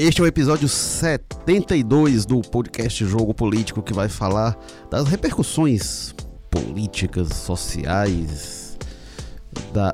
[0.00, 4.56] Este é o episódio 72 do podcast Jogo Político que vai falar
[4.88, 6.14] das repercussões
[6.48, 8.78] políticas, sociais,
[9.74, 9.90] da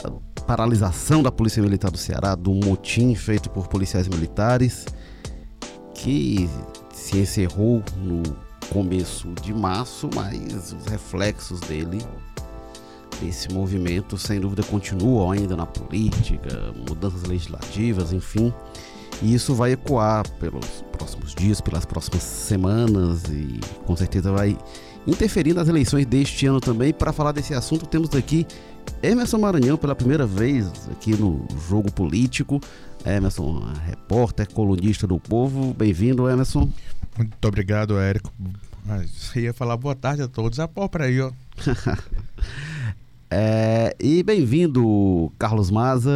[0.47, 4.85] paralisação da Polícia Militar do Ceará, do motim feito por policiais militares
[5.95, 6.51] que
[6.93, 8.23] se encerrou no
[8.69, 11.97] começo de março, mas os reflexos dele
[13.27, 18.53] esse movimento sem dúvida continuam ainda na política, mudanças legislativas, enfim.
[19.23, 24.57] E isso vai ecoar pelos próximos dias, pelas próximas semanas e com certeza vai
[25.07, 26.93] interferir nas eleições deste ano também.
[26.93, 28.47] Para falar desse assunto, temos aqui
[29.03, 32.61] Emerson Maranhão pela primeira vez aqui no Jogo Político.
[33.05, 35.75] Emerson, repórter, colunista do Povo.
[35.75, 36.71] Bem-vindo, Emerson.
[37.17, 38.33] Muito obrigado, Érico.
[39.07, 40.59] Você ia falar boa tarde a todos.
[40.59, 41.31] A para aí, ó.
[43.37, 46.09] É, e bem-vindo, Carlos Maza,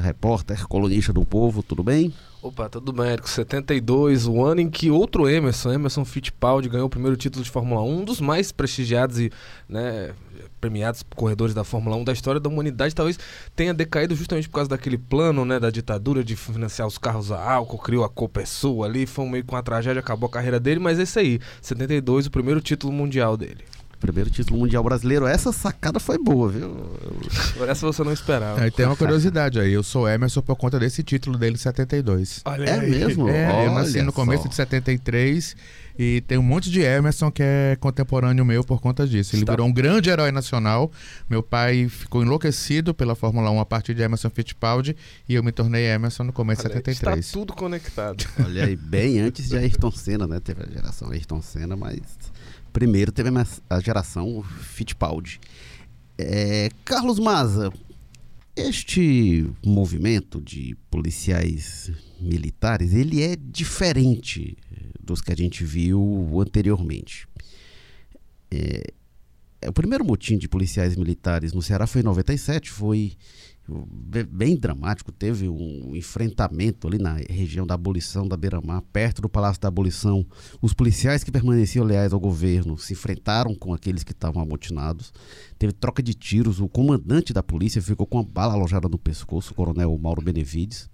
[0.00, 2.14] repórter, colunista do Povo, tudo bem?
[2.40, 3.28] Opa, tudo bem, Érico.
[3.28, 7.82] 72, o ano em que outro Emerson, Emerson Fittipaldi, ganhou o primeiro título de Fórmula
[7.82, 9.32] 1, um dos mais prestigiados e
[9.68, 10.14] né,
[10.60, 13.18] premiados corredores da Fórmula 1 da história da humanidade, talvez
[13.56, 17.42] tenha decaído justamente por causa daquele plano né, da ditadura de financiar os carros a
[17.42, 21.00] álcool, criou a Copesul ali, foi meio com uma tragédia, acabou a carreira dele, mas
[21.00, 23.64] esse aí, 72, o primeiro título mundial dele.
[23.98, 25.26] Primeiro título mundial brasileiro.
[25.26, 26.68] Essa sacada foi boa, viu?
[27.56, 28.60] Por essa você não esperava.
[28.60, 29.72] Aí tem uma curiosidade aí.
[29.72, 32.42] Eu sou Emerson por conta desse título dele, 72.
[32.44, 32.90] Olha é aí.
[32.90, 33.28] mesmo?
[33.28, 34.48] É, Olha eu nasci no começo só.
[34.48, 35.56] de 73
[35.98, 39.34] e tem um monte de Emerson que é contemporâneo meu por conta disso.
[39.34, 39.52] Ele Está...
[39.52, 40.92] virou um grande herói nacional.
[41.28, 44.94] Meu pai ficou enlouquecido pela Fórmula 1 a partir de Emerson Fittipaldi
[45.28, 47.18] e eu me tornei Emerson no começo de 73.
[47.18, 48.24] Está tudo conectado.
[48.44, 50.38] Olha aí, bem antes de Ayrton Senna, né?
[50.38, 52.00] Teve a geração Ayrton Senna, mas
[52.76, 53.30] Primeiro teve
[53.70, 55.40] a geração Fittipaldi.
[56.18, 57.72] É, Carlos Maza,
[58.54, 64.58] este movimento de policiais militares, ele é diferente
[65.02, 67.26] dos que a gente viu anteriormente.
[68.50, 68.82] É,
[69.62, 73.16] é o primeiro motim de policiais militares no Ceará foi em 97, foi
[74.30, 75.10] bem dramático.
[75.10, 80.24] Teve um enfrentamento ali na região da abolição da Beira-Mar, perto do Palácio da Abolição.
[80.62, 85.12] Os policiais que permaneciam leais ao governo se enfrentaram com aqueles que estavam amotinados.
[85.58, 86.60] Teve troca de tiros.
[86.60, 90.88] O comandante da polícia ficou com uma bala alojada no pescoço, o coronel Mauro Benevides.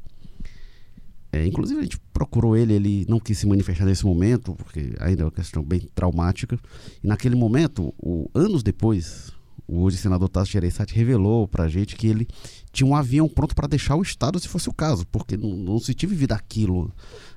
[1.33, 5.23] É, inclusive a gente procurou ele, ele não quis se manifestar nesse momento, porque ainda
[5.23, 6.59] é uma questão bem traumática.
[7.03, 9.33] E naquele momento, o, anos depois,
[9.67, 12.27] o senador Tasso Gereissati revelou para a gente que ele
[12.73, 15.79] tinha um avião pronto para deixar o Estado se fosse o caso, porque não, não
[15.79, 16.93] se tinha vivido aquilo.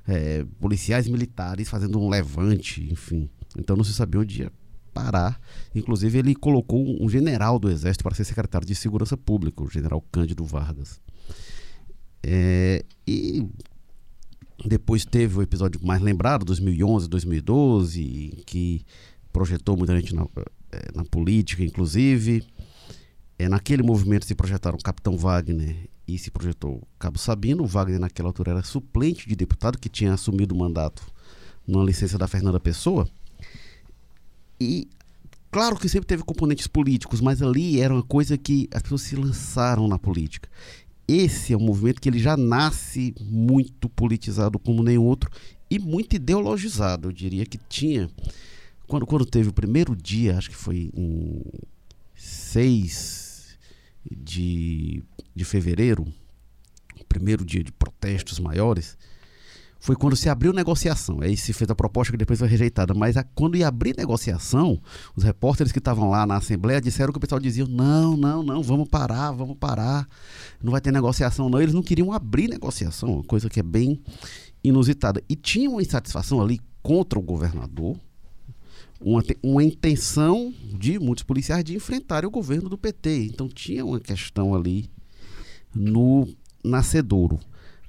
[0.08, 3.30] É, policiais militares fazendo um levante, enfim.
[3.58, 4.52] Então não se sabia onde ia
[4.94, 5.40] parar.
[5.74, 10.02] Inclusive, ele colocou um general do Exército para ser secretário de Segurança Pública, o general
[10.12, 11.02] Cândido Vargas.
[12.24, 13.46] É, e
[14.66, 18.86] depois teve o episódio mais lembrado, 2011, 2012, que
[19.32, 20.26] projetou muita gente na,
[20.94, 22.44] na política, inclusive.
[23.38, 27.64] É, naquele movimento se projetaram Capitão Wagner e se projetou Cabo Sabino.
[27.64, 31.06] O Wagner, naquela altura, era suplente de deputado que tinha assumido o mandato
[31.68, 33.08] numa licença da Fernanda Pessoa.
[34.60, 34.88] E
[35.52, 39.16] claro que sempre teve componentes políticos, mas ali era uma coisa que as pessoas se
[39.16, 40.50] lançaram na política.
[41.08, 45.30] Esse é um movimento que ele já nasce muito politizado como nenhum outro
[45.70, 47.10] e muito ideologizado.
[47.10, 48.10] Eu diria que tinha.
[48.88, 51.42] Quando, quando teve o primeiro dia, acho que foi em
[52.16, 53.58] 6
[54.10, 55.04] de,
[55.36, 56.06] de fevereiro,
[57.08, 58.98] primeiro dia de protestos maiores,
[59.80, 61.22] foi quando se abriu negociação.
[61.22, 62.94] Aí se fez a proposta que depois foi rejeitada.
[62.96, 64.82] Mas a, quando ia abrir negociação,
[65.16, 68.64] os repórteres que estavam lá na Assembleia disseram que o pessoal dizia: não, não, não,
[68.64, 70.08] vamos parar, vamos parar.
[70.62, 71.62] Não vai ter negociação, não.
[71.62, 74.02] Eles não queriam abrir negociação, uma coisa que é bem
[74.64, 75.22] inusitada.
[75.30, 77.96] E tinha uma insatisfação ali contra o governador,
[79.00, 83.26] uma, uma intenção de muitos policiais de enfrentarem o governo do PT.
[83.26, 84.90] Então tinha uma questão ali
[85.74, 86.28] no
[86.64, 87.40] nascedouro.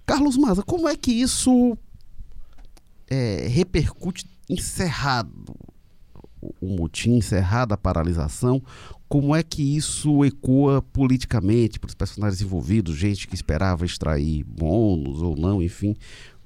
[0.04, 1.76] Carlos Maza, como é que isso
[3.08, 5.54] é, repercute encerrado
[6.60, 8.62] o motim, encerrada a paralisação?
[9.08, 15.22] Como é que isso ecoa politicamente para os personagens envolvidos, gente que esperava extrair bônus
[15.22, 15.96] ou não, enfim?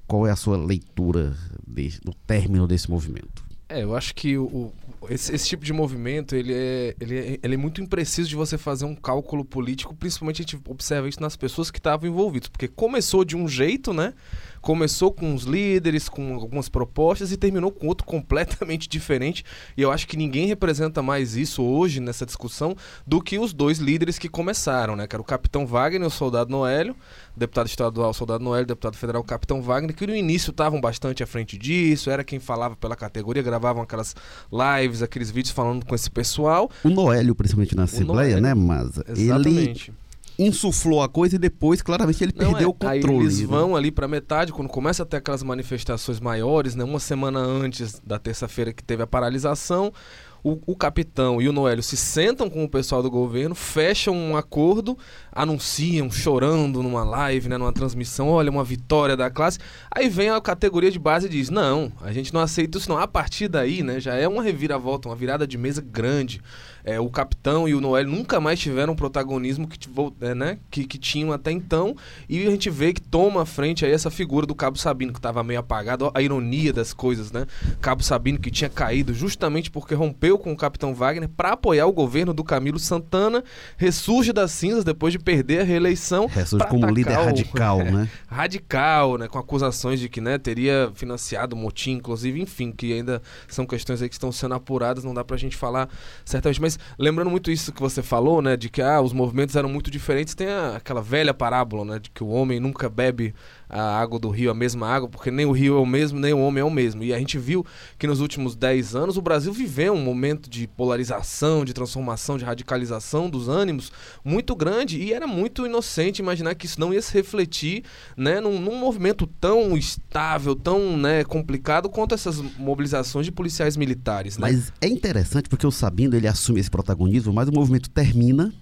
[0.07, 1.35] Qual é a sua leitura
[1.67, 3.50] de, do término desse movimento?
[3.71, 4.73] É, eu acho que o,
[5.09, 8.57] esse, esse, tipo de movimento ele é, ele, é, ele é muito impreciso de você
[8.57, 12.67] fazer um cálculo político, principalmente a gente observa isso nas pessoas que estavam envolvidas, porque
[12.67, 14.13] começou de um jeito, né?
[14.61, 19.43] começou com os líderes, com algumas propostas e terminou com outro completamente diferente.
[19.75, 22.75] E eu acho que ninguém representa mais isso hoje nessa discussão
[23.05, 25.07] do que os dois líderes que começaram, né?
[25.07, 26.95] Que era o Capitão Wagner e o Soldado Noélio,
[27.35, 31.57] deputado estadual Soldado Noélio, deputado federal Capitão Wagner, que no início estavam bastante à frente
[31.57, 34.15] disso, era quem falava pela categoria, gravavam aquelas
[34.51, 36.69] lives, aqueles vídeos falando com esse pessoal.
[36.83, 39.91] O Noélio, principalmente na Assembleia, Noélio, né, mas Exatamente.
[39.91, 40.01] ele
[40.37, 43.25] insuflou a coisa e depois, claramente, ele Não, perdeu é, o controle.
[43.25, 43.47] Eles né?
[43.47, 46.83] vão ali para metade, quando começa a ter aquelas manifestações maiores, né?
[46.83, 49.93] Uma semana antes da terça-feira que teve a paralisação,
[50.43, 54.35] o, o, capitão e o Noélio se sentam com o pessoal do governo, fecham um
[54.35, 54.97] acordo,
[55.31, 59.59] anunciam chorando numa live, né, numa transmissão, olha, uma vitória da classe.
[59.89, 62.97] Aí vem a categoria de base e diz: não, a gente não aceita isso, não.
[62.97, 66.41] A partir daí, né, já é uma reviravolta, uma virada de mesa grande.
[66.83, 69.79] É, o capitão e o Noel nunca mais tiveram o protagonismo que,
[70.21, 71.95] é, né, que, que tinham até então.
[72.27, 75.19] E a gente vê que toma à frente aí essa figura do Cabo Sabino, que
[75.19, 76.11] estava meio apagado.
[76.13, 77.45] A ironia das coisas, né?
[77.79, 81.91] Cabo Sabino que tinha caído justamente porque rompeu com o capitão Wagner para apoiar o
[81.91, 83.43] governo do Camilo Santana.
[83.77, 86.27] Ressurge das cinzas depois de perder a reeleição.
[86.27, 88.09] Ressurge como líder o, radical, é, né?
[88.27, 89.27] Radical, né?
[89.27, 94.01] Com acusações de que né, teria financiado o motim, inclusive, enfim, que ainda são questões
[94.01, 95.89] aí que estão sendo apuradas, não dá pra gente falar
[96.25, 96.61] certamente.
[96.61, 98.55] Mas mas lembrando muito isso que você falou, né?
[98.55, 100.35] De que ah, os movimentos eram muito diferentes.
[100.35, 101.99] Tem a, aquela velha parábola, né?
[101.99, 103.33] De que o homem nunca bebe
[103.69, 106.33] a água do rio, a mesma água, porque nem o rio é o mesmo, nem
[106.33, 107.03] o homem é o mesmo.
[107.03, 107.65] E a gente viu
[107.97, 112.43] que nos últimos 10 anos o Brasil viveu um momento de polarização, de transformação, de
[112.43, 113.91] radicalização dos ânimos
[114.25, 114.97] muito grande.
[114.97, 117.83] E era muito inocente imaginar que isso não ia se refletir
[118.17, 124.37] né, num, num movimento tão estável, tão né, complicado quanto essas mobilizações de policiais militares.
[124.37, 124.51] Né?
[124.51, 128.53] Mas é interessante porque o Sabino ele assume esse protagonismo, mas o movimento termina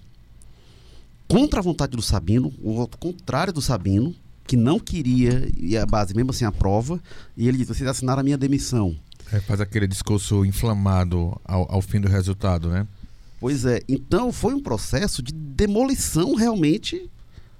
[1.28, 4.14] contra a vontade do Sabino, o voto contrário do Sabino,
[4.46, 7.00] que não queria ir à base, mesmo assim, a prova,
[7.36, 8.96] e ele disse: vocês assinaram a minha demissão.
[9.32, 12.86] É, faz aquele discurso inflamado ao, ao fim do resultado, né?
[13.38, 17.08] Pois é, então foi um processo de demolição realmente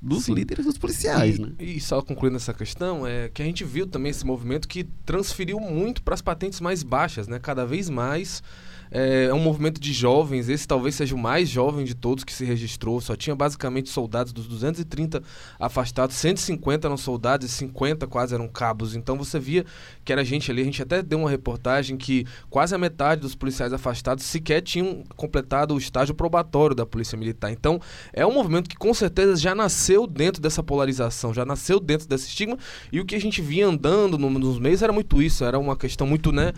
[0.03, 0.35] dos Sim.
[0.35, 1.53] líderes dos policiais, e, né?
[1.59, 5.61] E só concluindo essa questão, é que a gente viu também esse movimento que transferiu
[5.61, 7.39] muito para as patentes mais baixas, né?
[7.39, 8.43] Cada vez mais
[8.91, 12.33] é, é, um movimento de jovens, esse talvez seja o mais jovem de todos que
[12.33, 13.01] se registrou.
[13.01, 15.23] Só tinha basicamente soldados dos 230
[15.59, 18.97] afastados, 150 eram soldados e 50 quase eram cabos.
[18.97, 19.65] Então você via
[20.05, 20.63] que era gente ali.
[20.63, 25.05] A gente até deu uma reportagem que quase a metade dos policiais afastados sequer tinham
[25.17, 27.53] completado o estágio probatório da Polícia Militar.
[27.53, 27.81] Então
[28.13, 32.27] é um movimento que com certeza já nasceu dentro dessa polarização, já nasceu dentro desse
[32.27, 32.59] estigma.
[32.91, 35.77] E o que a gente via andando no, nos meios era muito isso, era uma
[35.77, 36.53] questão muito, né,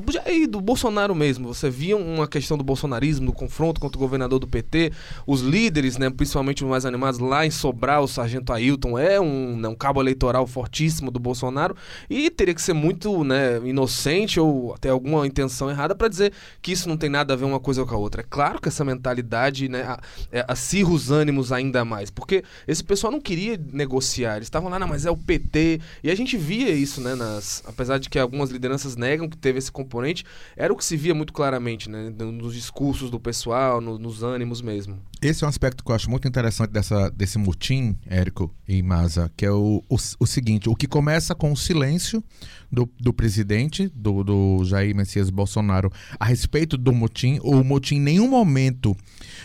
[0.00, 1.52] do, do Bolsonaro mesmo.
[1.52, 4.92] Você você via uma questão do bolsonarismo, do confronto contra o governador do PT,
[5.26, 9.56] os líderes, né, principalmente os mais animados, lá em Sobral, o sargento Ailton é um,
[9.56, 11.74] né, um cabo eleitoral fortíssimo do Bolsonaro
[12.08, 16.72] e teria que ser muito né, inocente ou até alguma intenção errada para dizer que
[16.72, 18.20] isso não tem nada a ver uma coisa com a outra.
[18.20, 19.96] É claro que essa mentalidade né,
[20.30, 24.78] é, acirra os ânimos ainda mais, porque esse pessoal não queria negociar, eles estavam lá,
[24.78, 28.18] não, mas é o PT, e a gente via isso, né, nas, apesar de que
[28.18, 30.24] algumas lideranças negam que teve esse componente,
[30.56, 32.10] era o que se via muito claramente né?
[32.10, 34.98] Nos discursos do pessoal, no, nos ânimos mesmo.
[35.22, 39.30] Esse é um aspecto que eu acho muito interessante dessa, desse mutim, Érico e Maza,
[39.36, 42.22] que é o, o, o, seguinte: o que começa com o silêncio
[42.70, 47.38] do, do presidente, do, do Jair Messias Bolsonaro, a respeito do mutim.
[47.42, 48.96] O mutim em nenhum momento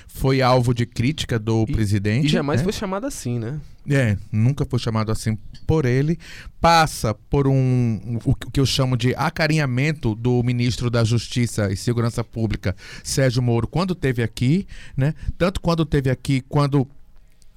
[0.07, 2.25] foi alvo de crítica do e, presidente.
[2.25, 2.63] E jamais né?
[2.65, 3.59] foi chamado assim, né?
[3.89, 6.19] É, nunca foi chamado assim por ele.
[6.61, 12.23] Passa por um o que eu chamo de acarinhamento do ministro da Justiça e Segurança
[12.23, 15.15] Pública, Sérgio Moro, quando teve aqui, né?
[15.37, 16.87] Tanto quando teve aqui, quando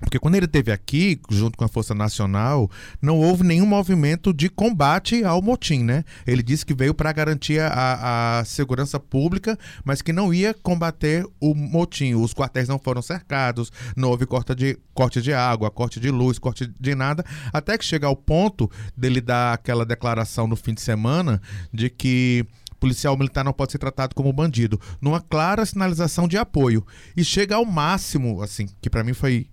[0.02, 4.48] porque quando ele esteve aqui, junto com a Força Nacional, não houve nenhum movimento de
[4.48, 6.04] combate ao motim, né?
[6.26, 11.26] Ele disse que veio para garantir a, a, segurança pública, mas que não ia combater
[11.40, 12.14] o motim.
[12.14, 16.38] Os quartéis não foram cercados, não houve corte de, corte de água, corte de luz,
[16.38, 20.80] corte de nada, até que chega ao ponto dele dar aquela declaração no fim de
[20.80, 21.40] semana
[21.72, 22.46] de que
[22.82, 26.84] policial militar não pode ser tratado como bandido, numa clara sinalização de apoio.
[27.16, 29.46] E chega ao máximo, assim, que para mim foi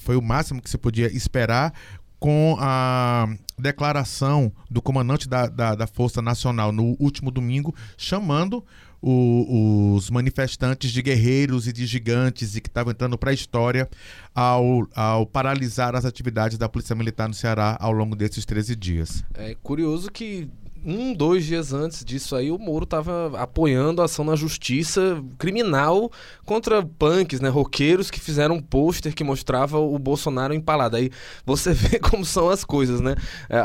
[0.00, 1.72] foi o máximo que se podia esperar
[2.18, 3.28] com a
[3.58, 8.64] declaração do comandante da, da, da Força Nacional no último domingo, chamando
[9.00, 13.88] o, os manifestantes de guerreiros e de gigantes e que estavam entrando para a história
[14.34, 19.24] ao, ao paralisar as atividades da Polícia Militar no Ceará ao longo desses 13 dias.
[19.34, 20.48] É curioso que
[20.84, 26.10] um, dois dias antes disso aí, o Moro estava apoiando a ação na justiça criminal
[26.44, 30.96] contra punks, né, roqueiros que fizeram um pôster que mostrava o Bolsonaro empalado.
[30.96, 31.10] Aí
[31.44, 33.14] você vê como são as coisas, né?
[33.48, 33.58] É,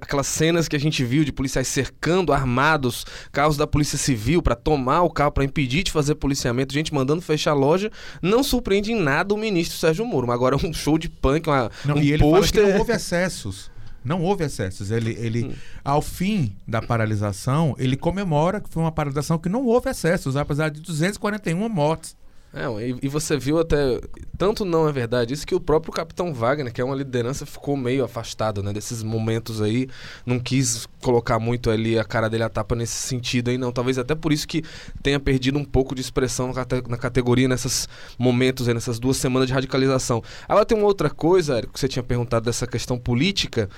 [0.00, 4.54] aquelas cenas que a gente viu de policiais cercando, armados, carros da Polícia Civil para
[4.54, 7.90] tomar o carro, para impedir de fazer policiamento, gente mandando fechar a loja,
[8.22, 10.30] não surpreende em nada o ministro Sérgio Moro.
[10.30, 12.68] Agora um show de punk, uma, não, um e ele pôster...
[12.68, 13.70] não houve excessos.
[14.04, 14.90] Não houve excessos.
[14.90, 15.54] Ele, ele hum.
[15.84, 20.70] ao fim da paralisação, ele comemora que foi uma paralisação que não houve excessos, apesar
[20.70, 22.16] de 241 mortes.
[22.52, 24.00] É, e, e, você viu até.
[24.36, 27.76] Tanto não é verdade isso que o próprio Capitão Wagner, que é uma liderança, ficou
[27.76, 29.88] meio afastado né, desses momentos aí.
[30.26, 33.70] Não quis colocar muito ali a cara dele a tapa nesse sentido aí, não.
[33.70, 34.64] Talvez até por isso que
[35.00, 36.52] tenha perdido um pouco de expressão
[36.88, 37.88] na categoria nesses
[38.18, 40.20] momentos aí, nessas duas semanas de radicalização.
[40.48, 43.70] Agora tem uma outra coisa, Érico, que você tinha perguntado dessa questão política.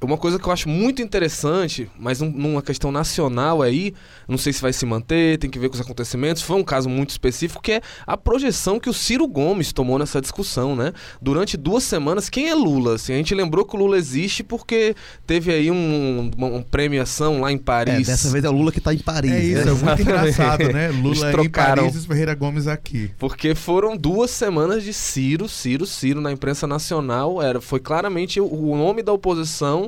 [0.00, 3.92] Uma coisa que eu acho muito interessante, mas um, numa questão nacional aí,
[4.28, 6.88] não sei se vai se manter, tem que ver com os acontecimentos, foi um caso
[6.88, 10.92] muito específico, que é a projeção que o Ciro Gomes tomou nessa discussão, né?
[11.20, 12.94] Durante duas semanas, quem é Lula?
[12.94, 14.94] Assim, a gente lembrou que o Lula existe porque
[15.26, 18.08] teve aí um, uma, uma premiação lá em Paris.
[18.08, 19.32] É, dessa vez é o Lula que está em Paris.
[19.32, 19.70] É isso, né?
[19.70, 20.88] é muito engraçado, né?
[20.90, 23.10] Lula em Paris e Ferreira Gomes aqui.
[23.18, 28.46] Porque foram duas semanas de Ciro, Ciro, Ciro na imprensa nacional, era, foi claramente o,
[28.46, 29.87] o nome da oposição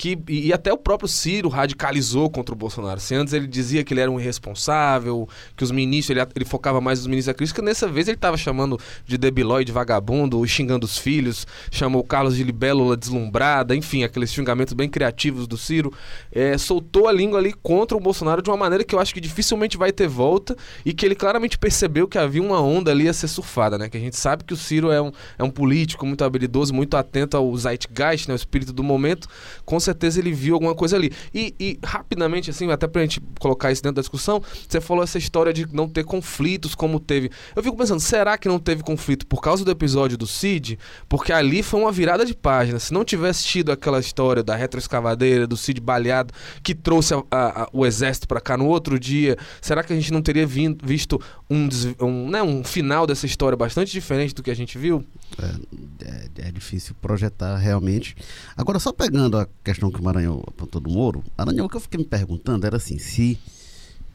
[0.00, 2.98] que e até o próprio Ciro radicalizou contra o Bolsonaro.
[2.98, 6.80] Se antes ele dizia que ele era um irresponsável, que os ministros, ele, ele focava
[6.80, 10.96] mais nos ministros da crítica, nessa vez ele estava chamando de debilóide, vagabundo, xingando os
[10.96, 15.92] filhos, chamou o Carlos de libélula deslumbrada, enfim, aqueles xingamentos bem criativos do Ciro.
[16.32, 19.20] É, soltou a língua ali contra o Bolsonaro de uma maneira que eu acho que
[19.20, 23.12] dificilmente vai ter volta e que ele claramente percebeu que havia uma onda ali a
[23.12, 23.90] ser surfada, né?
[23.90, 26.96] Que a gente sabe que o Ciro é um, é um político muito habilidoso, muito
[26.96, 28.32] atento ao zeitgeist, né?
[28.32, 29.28] o espírito do momento,
[29.66, 31.12] com certeza ele viu alguma coisa ali.
[31.34, 35.18] E, e, rapidamente, assim, até pra gente colocar isso dentro da discussão, você falou essa
[35.18, 37.30] história de não ter conflitos como teve.
[37.54, 40.78] Eu fico pensando, será que não teve conflito por causa do episódio do Cid?
[41.08, 42.78] Porque ali foi uma virada de página.
[42.78, 46.32] Se não tivesse tido aquela história da retroescavadeira, do Cid baleado,
[46.62, 49.96] que trouxe a, a, a, o exército para cá no outro dia, será que a
[49.96, 51.68] gente não teria vindo, visto um,
[52.00, 55.04] um, né, um final dessa história bastante diferente do que a gente viu?
[55.38, 58.16] É, é, é difícil projetar realmente.
[58.56, 61.80] Agora, só pegando a questão que o Maranhão apontou do Moro, Maranhão, o que eu
[61.80, 63.38] fiquei me perguntando era assim, se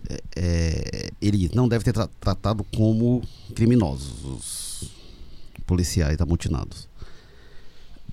[0.09, 3.23] é, é ele não deve ter tra tratado como
[3.55, 4.91] criminosos os
[5.65, 6.87] policiais amotinados.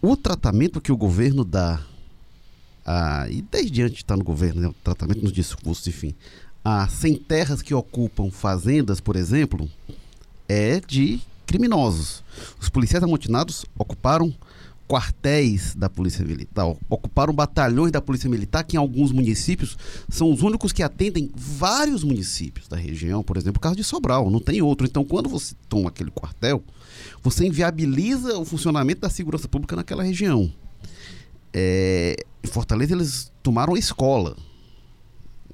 [0.00, 1.80] O tratamento que o governo dá,
[2.84, 6.14] a, e desde antes de estar no governo, né, o tratamento nos discursos, enfim,
[6.64, 9.68] a sem terras que ocupam fazendas, por exemplo,
[10.48, 12.22] é de criminosos.
[12.60, 14.34] Os policiais amotinados ocuparam
[14.88, 20.42] quartéis da Polícia Militar, ocuparam batalhões da Polícia Militar, que em alguns municípios são os
[20.42, 24.60] únicos que atendem vários municípios da região, por exemplo, o caso de Sobral, não tem
[24.60, 24.86] outro.
[24.86, 26.62] Então, quando você toma aquele quartel,
[27.22, 30.52] você inviabiliza o funcionamento da segurança pública naquela região.
[31.54, 34.36] É, em Fortaleza, eles tomaram a escola.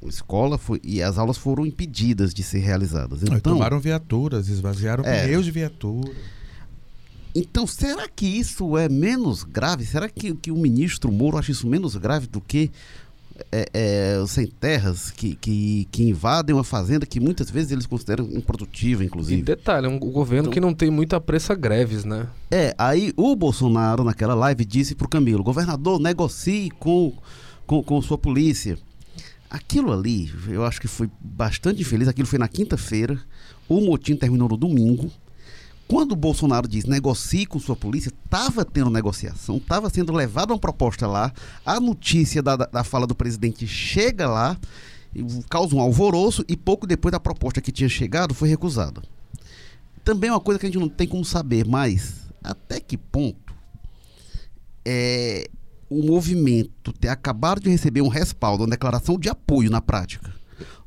[0.05, 3.23] A escola foi, e as aulas foram impedidas de ser realizadas.
[3.23, 6.12] Então, tomaram viaturas, esvaziaram é, pneus de viatura.
[7.35, 9.85] Então, será que isso é menos grave?
[9.85, 12.71] Será que, que o ministro Moro acha isso menos grave do que
[13.52, 17.87] é, é, os sem terras que, que, que, invadem uma fazenda que muitas vezes eles
[17.87, 19.40] consideram improdutiva, inclusive?
[19.40, 22.26] E detalhe, é um governo então, que não tem muita pressa greves, né?
[22.50, 27.12] É, aí o Bolsonaro, naquela live, disse para o Camilo: governador, negocie com,
[27.67, 28.78] com, com sua polícia.
[29.50, 32.09] Aquilo ali, eu acho que foi bastante infeliz.
[32.09, 33.19] Aquilo foi na quinta-feira.
[33.69, 35.11] O motim terminou no domingo.
[35.87, 40.59] Quando o Bolsonaro diz negocie com sua polícia, estava tendo negociação, estava sendo levada uma
[40.59, 41.33] proposta lá,
[41.64, 44.59] a notícia da, da fala do presidente chega lá,
[45.49, 49.02] causa um alvoroço e pouco depois da proposta que tinha chegado foi recusada.
[50.05, 53.49] Também é uma coisa que a gente não tem como saber mais até que ponto
[54.85, 55.49] é,
[55.88, 60.33] o movimento ter acabado de receber um respaldo, uma declaração de apoio na prática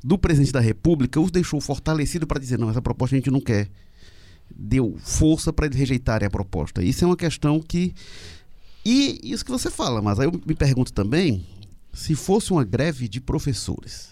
[0.03, 3.39] do presidente da República, os deixou fortalecido para dizer: não, essa proposta a gente não
[3.39, 3.69] quer
[4.55, 6.83] deu força para eles rejeitarem a proposta.
[6.83, 7.93] Isso é uma questão que.
[8.83, 11.45] E isso que você fala, mas aí eu me pergunto também
[11.93, 14.09] se fosse uma greve de professores.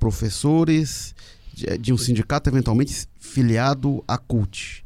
[0.00, 1.14] Professores
[1.52, 4.84] de, de um sindicato eventualmente filiado à CUT.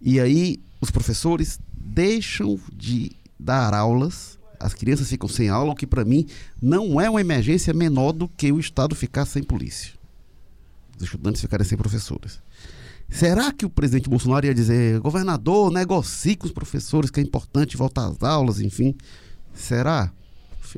[0.00, 5.86] E aí os professores deixam de dar aulas, as crianças ficam sem aula, o que
[5.86, 6.26] para mim
[6.60, 9.94] não é uma emergência menor do que o Estado ficar sem polícia.
[10.96, 12.40] Os estudantes ficarem sem professores.
[13.08, 17.76] Será que o presidente Bolsonaro ia dizer, governador, negocie com os professores, que é importante
[17.76, 18.94] voltar às aulas, enfim?
[19.52, 20.12] Será?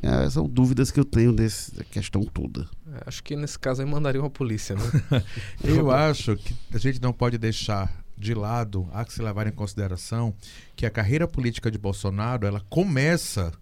[0.01, 2.67] É, são dúvidas que eu tenho dessa questão toda.
[2.95, 4.83] É, acho que nesse caso aí mandariam a polícia, né?
[5.63, 9.53] eu acho que a gente não pode deixar de lado, há que se levar em
[9.53, 10.35] consideração
[10.77, 13.53] que a carreira política de Bolsonaro ela começa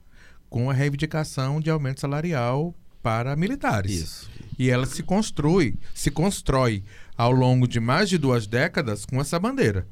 [0.50, 3.92] com a reivindicação de aumento salarial para militares.
[3.92, 4.30] Isso.
[4.58, 6.82] E ela se construi, se constrói
[7.16, 9.86] ao longo de mais de duas décadas com essa bandeira.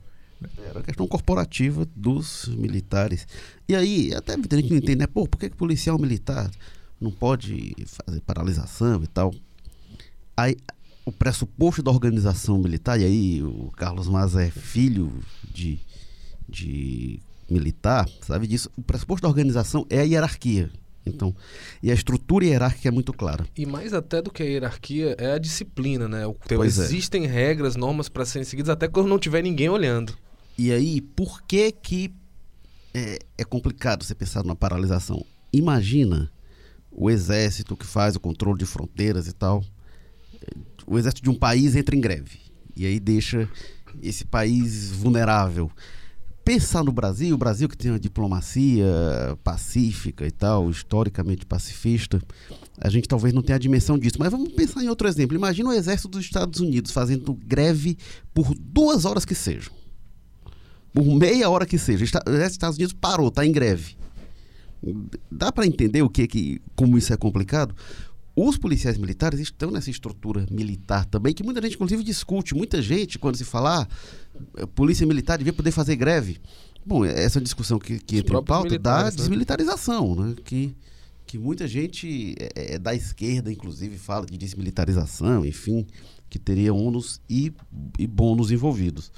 [0.68, 3.26] Era a questão corporativa dos militares.
[3.68, 5.06] E aí, até tem gente que não entende, né?
[5.06, 6.50] Pô, por que, que policial militar
[7.00, 9.34] não pode fazer paralisação e tal?
[10.36, 10.56] Aí,
[11.04, 15.10] o pressuposto da organização militar, e aí o Carlos Maza é filho
[15.52, 15.80] de,
[16.48, 18.70] de militar, sabe disso?
[18.76, 20.70] O pressuposto da organização é a hierarquia.
[21.06, 21.34] Então,
[21.82, 23.46] e a estrutura hierárquica é muito clara.
[23.56, 26.22] E mais até do que a hierarquia é a disciplina, né?
[26.46, 26.82] Pois é.
[26.82, 27.28] Existem é.
[27.28, 30.16] regras, normas para serem seguidas até quando não tiver ninguém olhando.
[30.56, 32.12] E aí, por que que
[32.92, 35.24] é, é complicado você pensar numa paralisação?
[35.52, 36.30] Imagina
[36.90, 39.64] o exército que faz o controle de fronteiras e tal.
[40.86, 42.40] O exército de um país entra em greve.
[42.76, 43.48] E aí deixa
[44.02, 45.70] esse país vulnerável.
[46.48, 48.86] Pensar no Brasil, o Brasil que tem uma diplomacia
[49.44, 52.22] pacífica e tal, historicamente pacifista,
[52.80, 54.16] a gente talvez não tenha a dimensão disso.
[54.18, 55.36] Mas vamos pensar em outro exemplo.
[55.36, 57.98] Imagina o exército dos Estados Unidos fazendo greve
[58.32, 59.70] por duas horas que sejam
[60.90, 62.02] por meia hora que seja.
[62.02, 63.94] Os Estados Unidos parou, está em greve.
[65.30, 67.74] Dá para entender o que, que como isso é complicado?
[68.40, 72.54] Os policiais militares estão nessa estrutura militar também, que muita gente, inclusive, discute.
[72.54, 73.88] Muita gente, quando se falar,
[74.57, 76.38] ah, polícia militar devia poder fazer greve.
[76.87, 79.11] Bom, essa discussão que, que entra em pauta da né?
[79.11, 80.37] desmilitarização, né?
[80.45, 80.73] Que,
[81.26, 85.85] que muita gente é, é, da esquerda, inclusive, fala de desmilitarização, enfim,
[86.30, 87.52] que teria ônus e,
[87.99, 89.11] e bônus envolvidos.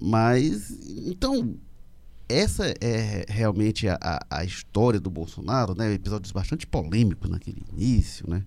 [0.00, 0.70] Mas,
[1.06, 1.54] então,
[2.32, 3.98] essa é realmente a,
[4.30, 5.92] a, história do Bolsonaro, né?
[5.92, 8.44] Episódios bastante polêmicos naquele início, né?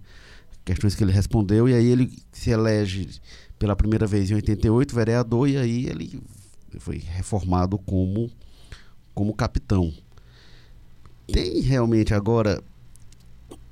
[0.63, 3.21] Questões que ele respondeu, e aí ele se elege
[3.59, 6.19] pela primeira vez em 88, vereador, e aí ele
[6.79, 8.29] foi reformado como,
[9.13, 9.93] como capitão.
[11.27, 12.61] Tem realmente agora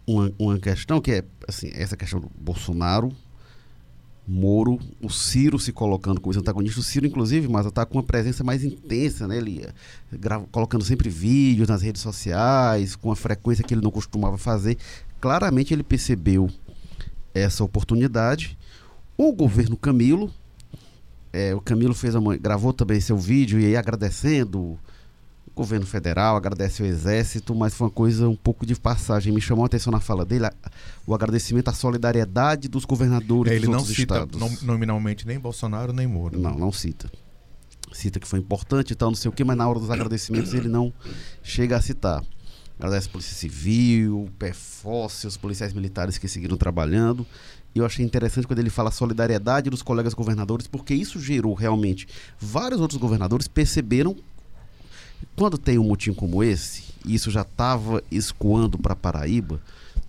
[0.06, 3.12] uma, uma questão que é assim, essa questão do Bolsonaro
[4.26, 6.80] Moro, o Ciro se colocando como antagonista.
[6.80, 9.38] O Ciro, inclusive, mas está com uma presença mais intensa, né?
[9.38, 9.68] Ele
[10.12, 14.78] grava, colocando sempre vídeos nas redes sociais, com a frequência que ele não costumava fazer.
[15.20, 16.50] Claramente ele percebeu
[17.34, 18.58] essa oportunidade.
[19.18, 20.32] O governo Camilo,
[21.34, 24.80] é, o Camilo fez gravou também seu vídeo e aí agradecendo
[25.56, 29.32] o governo federal, agradece o exército, mas foi uma coisa um pouco de passagem.
[29.32, 30.54] Me chamou a atenção na fala dele a,
[31.06, 34.62] o agradecimento à solidariedade dos governadores é, ele dos não cita estados.
[34.64, 36.40] nominalmente nem Bolsonaro nem Moro.
[36.40, 37.10] Não, não cita.
[37.92, 40.54] Cita que foi importante e tal, não sei o quê, mas na hora dos agradecimentos
[40.56, 40.92] ele não
[41.44, 42.24] chega a citar.
[42.80, 47.26] Agradece a Polícia Civil, PFOS, os policiais militares que seguiram trabalhando.
[47.76, 52.08] E eu achei interessante quando ele fala solidariedade dos colegas governadores, porque isso gerou realmente.
[52.40, 54.16] Vários outros governadores perceberam
[55.36, 59.62] quando tem um motim como esse, e isso já estava escoando para Paraíba,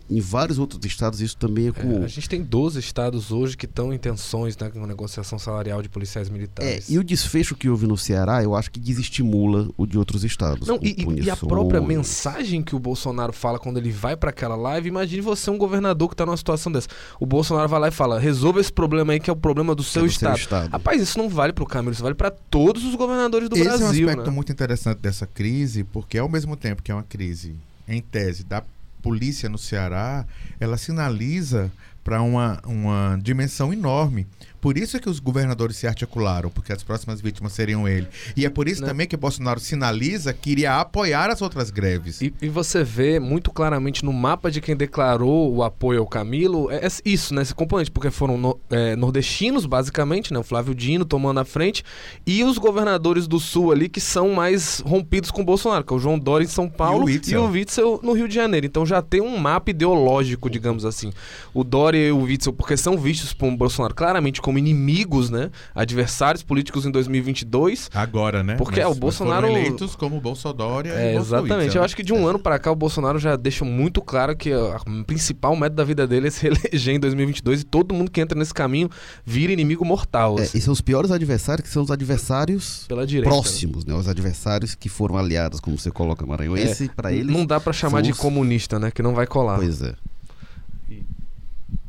[0.09, 2.03] em vários outros estados isso também ecoou.
[2.03, 5.83] É, a gente tem 12 estados hoje que estão em tensões né, com negociação salarial
[5.83, 6.91] de policiais militares.
[6.91, 10.25] É, e o desfecho que houve no Ceará, eu acho que desestimula o de outros
[10.25, 10.69] estados.
[10.69, 14.57] Não, e, e, a própria mensagem que o Bolsonaro fala quando ele vai para aquela
[14.57, 16.89] live, imagine você um governador que está numa situação dessa.
[17.19, 19.83] O Bolsonaro vai lá e fala: resolva esse problema aí que é o problema do
[19.83, 20.37] seu, é do estado.
[20.37, 20.71] seu estado.
[20.71, 23.65] Rapaz, isso não vale para o Câmara, isso vale para todos os governadores do esse
[23.65, 23.87] Brasil.
[23.87, 24.35] Esse é um aspecto né?
[24.35, 28.63] muito interessante dessa crise, porque ao mesmo tempo que é uma crise em tese da
[29.05, 30.27] polícia no Ceará,
[30.59, 31.71] ela sinaliza
[32.03, 34.27] para uma, uma dimensão enorme.
[34.65, 38.09] Por isso é que os governadores se articularam, porque as próximas vítimas seriam ele.
[38.35, 38.81] E é por isso.
[38.81, 38.89] Né?
[38.89, 42.23] também que Bolsonaro sinaliza que iria apoiar as outras greves.
[42.23, 46.71] E, e, você vê muito claramente no mapa de quem declarou o apoio ao Camilo,
[46.71, 47.43] é, é isso, né?
[47.43, 50.39] Esse componente, porque foram no, é, nordestinos, basicamente, né?
[50.39, 51.85] O Flávio Dino tomando a frente,
[52.27, 55.97] e os governadores do Sul ali que são mais rompidos com o Bolsonaro, que é
[55.97, 58.65] o João Dória em São Paulo e o e o Witzel no Rio de Janeiro.
[58.65, 61.13] Então já tem um mapa ideológico, digamos assim.
[61.53, 65.51] O Dória e o Witzel, porque são vistos por Bolsonaro claramente como como inimigos, né?
[65.75, 67.91] Adversários políticos em 2022.
[67.93, 68.55] Agora, né?
[68.55, 69.47] Porque mas, é, o Bolsonaro.
[69.47, 71.77] eleitos como Bolsonaro é, Exatamente.
[71.77, 72.31] Eu acho que de um é.
[72.31, 76.07] ano para cá o Bolsonaro já deixou muito claro que o principal método da vida
[76.07, 78.89] dele é se eleger em 2022 e todo mundo que entra nesse caminho
[79.25, 80.39] vira inimigo mortal.
[80.39, 80.59] É, assim.
[80.59, 83.95] e são os piores adversários, que são os adversários direita, próximos, né?
[83.95, 86.57] Os adversários que foram aliados, como você coloca, Maranhão.
[86.57, 87.33] É, Esse, para eles.
[87.33, 88.19] Não dá para chamar de os...
[88.19, 88.91] comunista, né?
[88.91, 89.57] Que não vai colar.
[89.57, 89.95] Pois é.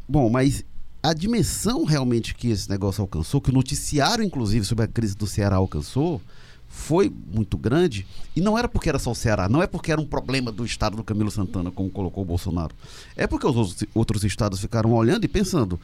[0.08, 0.64] Bom, mas
[1.10, 5.28] a dimensão realmente que esse negócio alcançou, que o noticiário, inclusive, sobre a crise do
[5.28, 6.20] Ceará alcançou,
[6.68, 10.02] foi muito grande e não era porque era só o Ceará, não é porque era
[10.02, 12.76] um problema do estado do Camilo Santana, como colocou o Bolsonaro.
[13.16, 15.80] É porque os outros, estados ficaram olhando e pensando: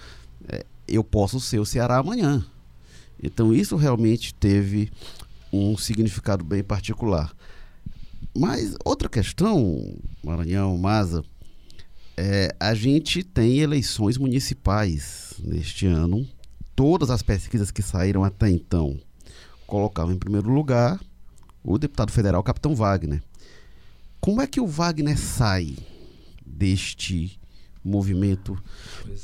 [0.49, 2.43] é, eu posso ser o Ceará amanhã.
[3.21, 4.91] Então isso realmente teve
[5.53, 7.31] um significado bem particular.
[8.36, 11.23] Mas outra questão, Maranhão, Maza,
[12.23, 16.27] é, a gente tem eleições municipais neste ano.
[16.75, 18.95] Todas as pesquisas que saíram até então
[19.65, 20.99] colocavam em primeiro lugar
[21.63, 23.23] o deputado federal Capitão Wagner.
[24.19, 25.75] Como é que o Wagner sai
[26.45, 27.39] deste
[27.84, 28.55] movimento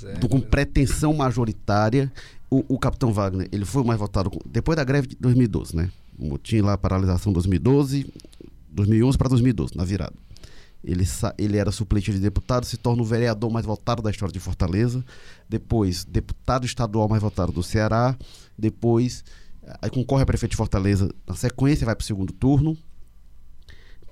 [0.04, 2.12] é, do, com pretensão majoritária?
[2.50, 5.92] O, o, Capitão Wagner, ele foi mais votado depois da greve de 2012, né?
[6.18, 8.12] O motim lá, paralisação 2012,
[8.72, 10.16] 2011 para 2012, na virada.
[10.84, 11.04] Ele,
[11.38, 15.04] ele era suplente de deputado, se torna o vereador mais votado da história de Fortaleza.
[15.50, 18.16] Depois, deputado estadual mais votado do Ceará.
[18.58, 19.24] Depois,
[19.82, 21.14] aí concorre a prefeito de Fortaleza.
[21.28, 22.78] Na sequência, vai para o segundo turno.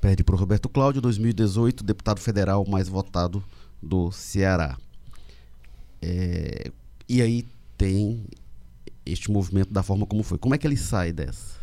[0.01, 1.01] Perde para o Roberto Cláudio.
[1.01, 3.43] 2018, deputado federal mais votado
[3.81, 4.77] do Ceará.
[6.01, 6.71] É,
[7.07, 7.45] e aí
[7.77, 8.25] tem
[9.05, 10.37] este movimento da forma como foi.
[10.37, 11.55] Como é que ele sai dessa?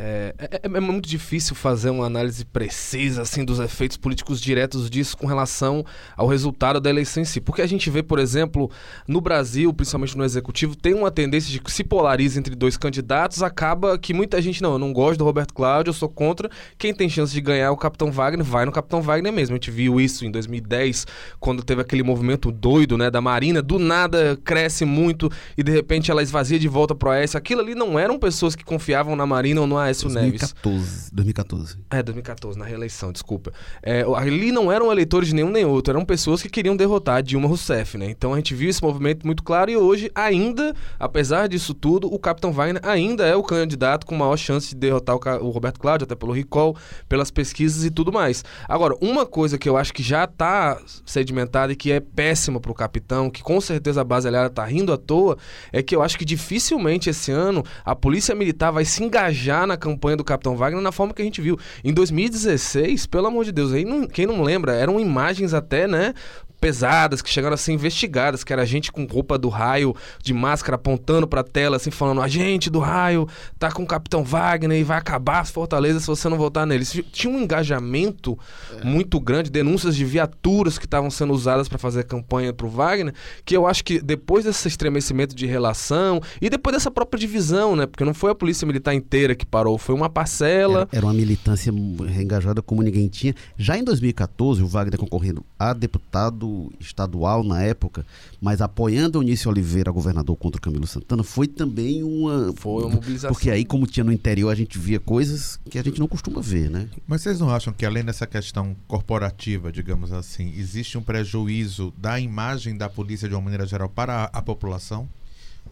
[0.00, 5.16] É, é, é, muito difícil fazer uma análise precisa assim dos efeitos políticos diretos disso
[5.16, 5.84] com relação
[6.16, 7.40] ao resultado da eleição em si.
[7.40, 8.70] Porque a gente vê, por exemplo,
[9.08, 13.42] no Brasil, principalmente no executivo, tem uma tendência de que se polariza entre dois candidatos,
[13.42, 16.48] acaba que muita gente, não, eu não gosto do Roberto Cláudio, eu sou contra.
[16.78, 19.54] Quem tem chance de ganhar é o Capitão Wagner, vai no Capitão Wagner mesmo.
[19.54, 21.08] A gente viu isso em 2010,
[21.40, 26.08] quando teve aquele movimento doido, né, da Marina, do nada cresce muito e de repente
[26.08, 27.36] ela esvazia de volta pro Oeste.
[27.36, 31.10] Aquilo ali não eram pessoas que confiavam na Marina ou no Aécio 2014, Neves.
[31.12, 31.78] 2014.
[31.90, 33.52] É, 2014, na reeleição, desculpa.
[33.82, 37.48] É, ali não eram eleitores de nenhum nem outro, eram pessoas que queriam derrotar Dilma
[37.48, 38.10] Rousseff, né?
[38.10, 42.18] Então a gente viu esse movimento muito claro e hoje, ainda, apesar disso tudo, o
[42.18, 46.04] Capitão Wagner ainda é o candidato com maior chance de derrotar o, o Roberto Cláudio,
[46.04, 46.76] até pelo recall,
[47.08, 48.44] pelas pesquisas e tudo mais.
[48.68, 52.70] Agora, uma coisa que eu acho que já está sedimentada e que é péssima para
[52.70, 55.38] o capitão, que com certeza a base aliada está rindo à toa,
[55.72, 59.76] é que eu acho que dificilmente esse ano a polícia militar vai se engajar na
[59.78, 61.58] campanha do Capitão Wagner na forma que a gente viu.
[61.82, 66.12] Em 2016, pelo amor de Deus, aí não, quem não lembra, eram imagens até, né,
[66.60, 70.76] pesadas que chegaram a ser investigadas, que era gente com roupa do raio, de máscara
[70.76, 74.84] apontando pra tela, assim, falando: a gente do raio tá com o Capitão Wagner e
[74.84, 77.00] vai acabar as fortalezas se você não votar neles.
[77.12, 78.38] Tinha um engajamento
[78.72, 78.84] é.
[78.84, 83.56] muito grande, denúncias de viaturas que estavam sendo usadas para fazer campanha pro Wagner, que
[83.56, 87.86] eu acho que depois desse estremecimento de relação e depois dessa própria divisão, né?
[87.86, 90.80] Porque não foi a polícia militar inteira que parou, foi uma parcela.
[90.80, 93.34] Era, era uma militância engajada como ninguém tinha.
[93.56, 96.47] Já em 2014, o Wagner concorrendo a deputado
[96.80, 98.04] estadual na época,
[98.40, 102.52] mas apoiando o Eunício Oliveira, governador contra o Camilo Santana, foi também uma.
[102.56, 103.30] Foi uma mobilização.
[103.30, 106.40] Porque aí, como tinha no interior, a gente via coisas que a gente não costuma
[106.40, 106.88] ver, né?
[107.06, 112.18] Mas vocês não acham que, além dessa questão corporativa, digamos assim, existe um prejuízo da
[112.18, 115.08] imagem da polícia de uma maneira geral para a, a população?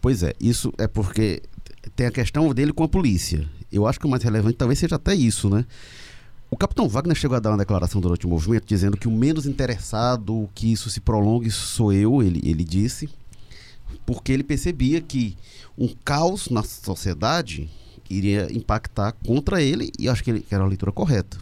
[0.01, 1.43] Pois é, isso é porque
[1.95, 3.49] tem a questão dele com a polícia.
[3.71, 5.65] Eu acho que o mais relevante talvez seja até isso, né?
[6.51, 9.47] O capitão Wagner chegou a dar uma declaração durante o movimento dizendo que o menos
[9.47, 13.09] interessado que isso se prolongue sou eu, ele, ele disse,
[14.05, 15.37] porque ele percebia que
[15.77, 17.69] um caos na sociedade
[18.09, 21.37] iria impactar contra ele e acho que, ele, que era a leitura correta.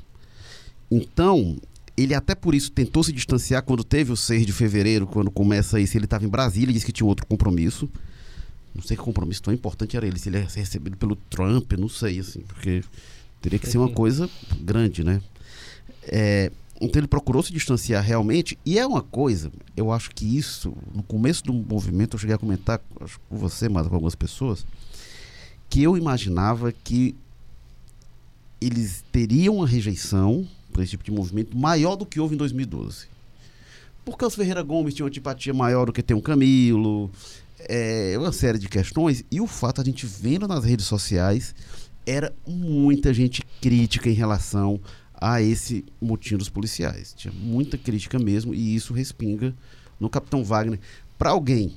[0.91, 1.59] Então,
[1.97, 5.79] ele até por isso tentou se distanciar quando teve o 6 de fevereiro, quando começa
[5.79, 7.89] isso, ele estava em Brasília, disse que tinha outro compromisso.
[8.75, 11.73] Não sei que compromisso tão importante era ele, se ele ia ser recebido pelo Trump,
[11.75, 12.83] não sei, assim, porque
[13.45, 14.27] Teria que ser uma coisa
[14.59, 15.21] grande, né?
[16.05, 20.75] É, então ele procurou se distanciar realmente, e é uma coisa, eu acho que isso,
[20.95, 24.65] no começo do movimento, eu cheguei a comentar acho, com você, mas com algumas pessoas,
[25.69, 27.15] que eu imaginava que
[28.63, 33.09] eles teriam uma rejeição para esse tipo de movimento maior do que houve em 2012.
[34.07, 37.11] Porque os Ferreira Gomes tinham uma antipatia maior do que tem um Camilo,
[37.59, 41.55] é, uma série de questões, e o fato a gente vendo nas redes sociais
[42.07, 44.81] era muita gente crítica em relação
[45.15, 47.15] a esse motim dos policiais.
[47.17, 49.55] Tinha muita crítica mesmo e isso respinga
[49.99, 50.79] no Capitão Wagner.
[51.17, 51.75] Para alguém,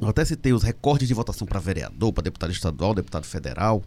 [0.00, 3.82] eu até citei os recordes de votação para vereador, para deputado estadual, deputado federal.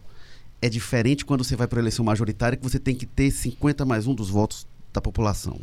[0.60, 4.06] É diferente quando você vai para eleição majoritária que você tem que ter 50 mais
[4.06, 5.60] um dos votos da população.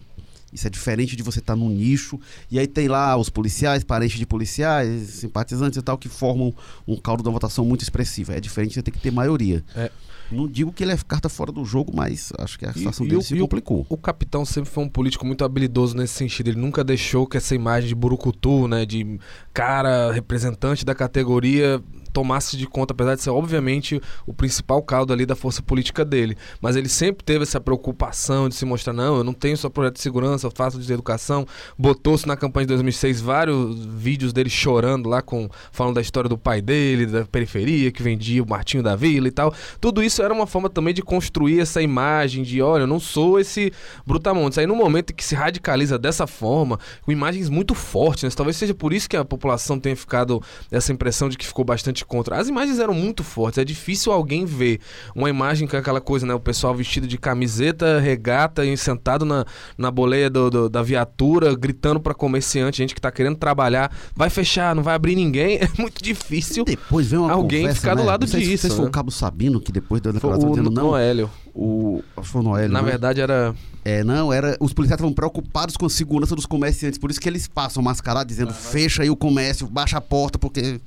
[0.53, 2.19] Isso é diferente de você estar tá num nicho.
[2.51, 6.53] E aí tem lá os policiais, parentes de policiais, simpatizantes e tal, que formam
[6.87, 8.33] um caldo da votação muito expressiva.
[8.33, 9.63] É diferente, você tem que ter maioria.
[9.75, 9.91] É.
[10.31, 13.09] Não digo que ele é carta fora do jogo, mas acho que a situação e,
[13.09, 13.86] dele e se complicou.
[13.89, 16.49] O, o, capitão sempre foi um político muito habilidoso nesse sentido.
[16.49, 19.19] Ele nunca deixou que essa imagem de burucutu, né, de
[19.53, 21.81] cara representante da categoria
[22.13, 26.38] tomasse de conta, apesar de ser obviamente o principal caldo ali da força política dele.
[26.62, 29.95] Mas ele sempre teve essa preocupação de se mostrar: não, eu não tenho só projeto
[29.95, 31.45] de segurança, eu faço de educação.
[31.77, 36.38] Botou-se na campanha de 2006 vários vídeos dele chorando lá, com falando da história do
[36.38, 39.53] pai dele, da periferia, que vendia o Martinho da Vila e tal.
[39.81, 43.39] Tudo isso era uma forma também de construir essa imagem de: olha, eu não sou
[43.39, 43.71] esse
[44.06, 44.58] Brutamontes.
[44.58, 48.30] Aí no momento que se radicaliza dessa forma, com imagens muito fortes, né?
[48.36, 52.06] talvez seja por isso que a população tenha ficado essa impressão de que ficou bastante
[52.06, 52.38] contra.
[52.38, 54.80] As imagens eram muito fortes, é difícil alguém ver
[55.15, 56.34] uma imagem com aquela coisa, né?
[56.34, 59.45] O pessoal vestido de camiseta, regata e sentado na,
[59.78, 64.30] na boleia do, do, da viatura, gritando para comerciante, gente que tá querendo trabalhar, vai
[64.30, 65.60] fechar, não vai abrir ninguém.
[65.63, 68.02] É muito difícil e depois vem uma alguém conversa, ficar né?
[68.02, 68.67] do lado disso.
[68.67, 68.76] Se, né?
[68.76, 70.87] foi o Cabo Sabino que depois deu a declaração dizendo não.
[70.87, 71.29] Noélio.
[71.55, 72.71] O, foi o Noélio.
[72.71, 72.91] Na né?
[72.91, 73.55] verdade era.
[73.83, 74.55] É, não, era.
[74.59, 78.27] Os policiais estavam preocupados com a segurança dos comerciantes, por isso que eles passam mascarado
[78.27, 80.79] dizendo: ah, fecha aí o comércio, baixa a porta, porque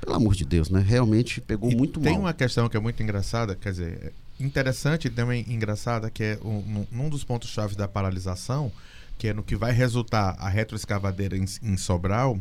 [0.00, 0.82] pelo amor de Deus, né?
[0.86, 2.12] Realmente pegou e muito tem mal.
[2.12, 6.38] Tem uma questão que é muito engraçada, quer dizer, interessante e também engraçada, que é
[6.42, 8.72] um, um dos pontos-chave da paralisação,
[9.18, 12.38] que é no que vai resultar a retroescavadeira em, em Sobral.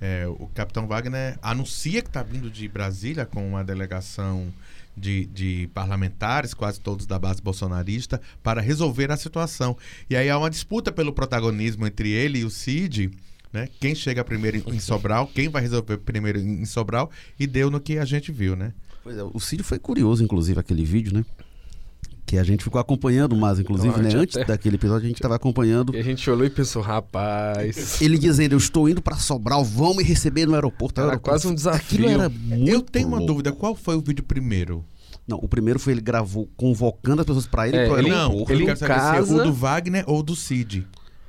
[0.00, 4.52] É, o capitão Wagner anuncia que está vindo de Brasília com uma delegação
[4.96, 9.76] de, de, parlamentares, quase todos da base bolsonarista, para resolver a situação.
[10.08, 13.10] E aí há uma disputa pelo protagonismo entre ele e o Cid
[13.52, 13.68] né?
[13.80, 17.96] Quem chega primeiro em Sobral, quem vai resolver primeiro em Sobral, e deu no que
[17.96, 18.74] a gente viu, né?
[19.02, 21.24] Pois é, o Cid foi curioso, inclusive, aquele vídeo, né?
[22.26, 24.10] Que a gente ficou acompanhando mais, inclusive, então, né?
[24.12, 24.46] Antes até...
[24.46, 25.94] daquele episódio, a gente estava acompanhando.
[25.94, 28.02] E a gente olhou e pensou, rapaz.
[28.02, 31.00] Ele dizendo, eu estou indo para Sobral, vão me receber no aeroporto.
[31.00, 31.30] Era aeroporto.
[31.30, 32.04] quase um desafio.
[32.04, 33.32] Aquilo era muito Eu tenho uma louco.
[33.32, 34.84] dúvida, qual foi o vídeo primeiro?
[35.26, 38.52] Não, o primeiro foi ele gravou convocando as pessoas para ele é, pro ele, aeroporto.
[38.52, 39.26] Ele eu em saber casa...
[39.26, 40.86] se é o do Wagner ou do Cid.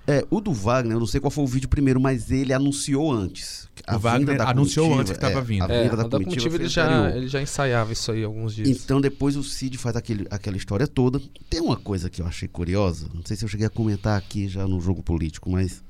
[0.10, 3.12] É, o do Wagner, eu não sei qual foi o vídeo primeiro, mas ele anunciou
[3.12, 3.68] antes.
[3.94, 5.64] o Wagner anunciou antes que estava é, vindo.
[5.64, 8.56] A vinda É, da, da comitiva, comitiva ele já, ele já ensaiava isso aí alguns
[8.56, 8.70] dias.
[8.70, 11.22] Então depois o Cid faz aquele, aquela história toda.
[11.50, 14.48] Tem uma coisa que eu achei curiosa, não sei se eu cheguei a comentar aqui
[14.48, 15.84] já no jogo político, mas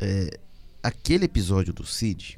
[0.00, 0.36] é,
[0.82, 2.36] aquele episódio do Cid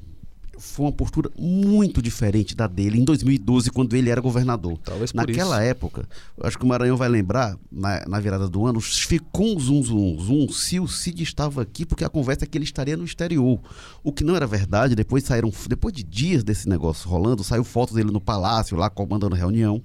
[0.62, 4.79] foi uma postura muito diferente da dele em 2012, quando ele era governador.
[4.79, 5.70] Talvez Naquela isso.
[5.70, 6.09] época,
[6.40, 10.18] acho que o Maranhão vai lembrar, na, na virada do ano, ficou um zum, zum,
[10.20, 13.61] zum se o Cid estava aqui, porque a conversa é que ele estaria no exterior.
[14.05, 17.92] O que não era verdade, depois saíram, depois de dias desse negócio rolando, saiu foto
[17.92, 19.83] dele no palácio, lá comandando reunião.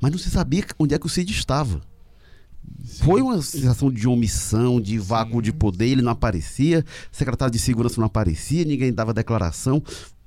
[0.00, 1.80] Mas não se sabia onde é que o Cid estava.
[2.98, 5.42] Foi uma sensação de omissão, de vácuo Sim.
[5.42, 9.82] de poder, ele não aparecia, secretário de segurança não aparecia, ninguém dava declaração.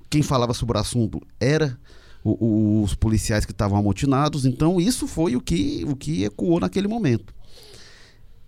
[0.10, 1.78] Quem falava sobre o assunto era
[2.24, 6.60] o- o- os policiais que estavam amotinados, então isso foi o que, o que ecoou
[6.60, 7.34] naquele momento.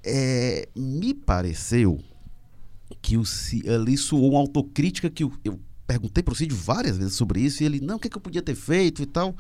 [0.04, 2.00] É, me pareceu
[3.02, 3.24] que o,
[3.74, 7.62] ali soou uma autocrítica que eu, eu perguntei para o Cid várias vezes sobre isso,
[7.62, 9.36] e ele, não, o que, é que eu podia ter feito e tal.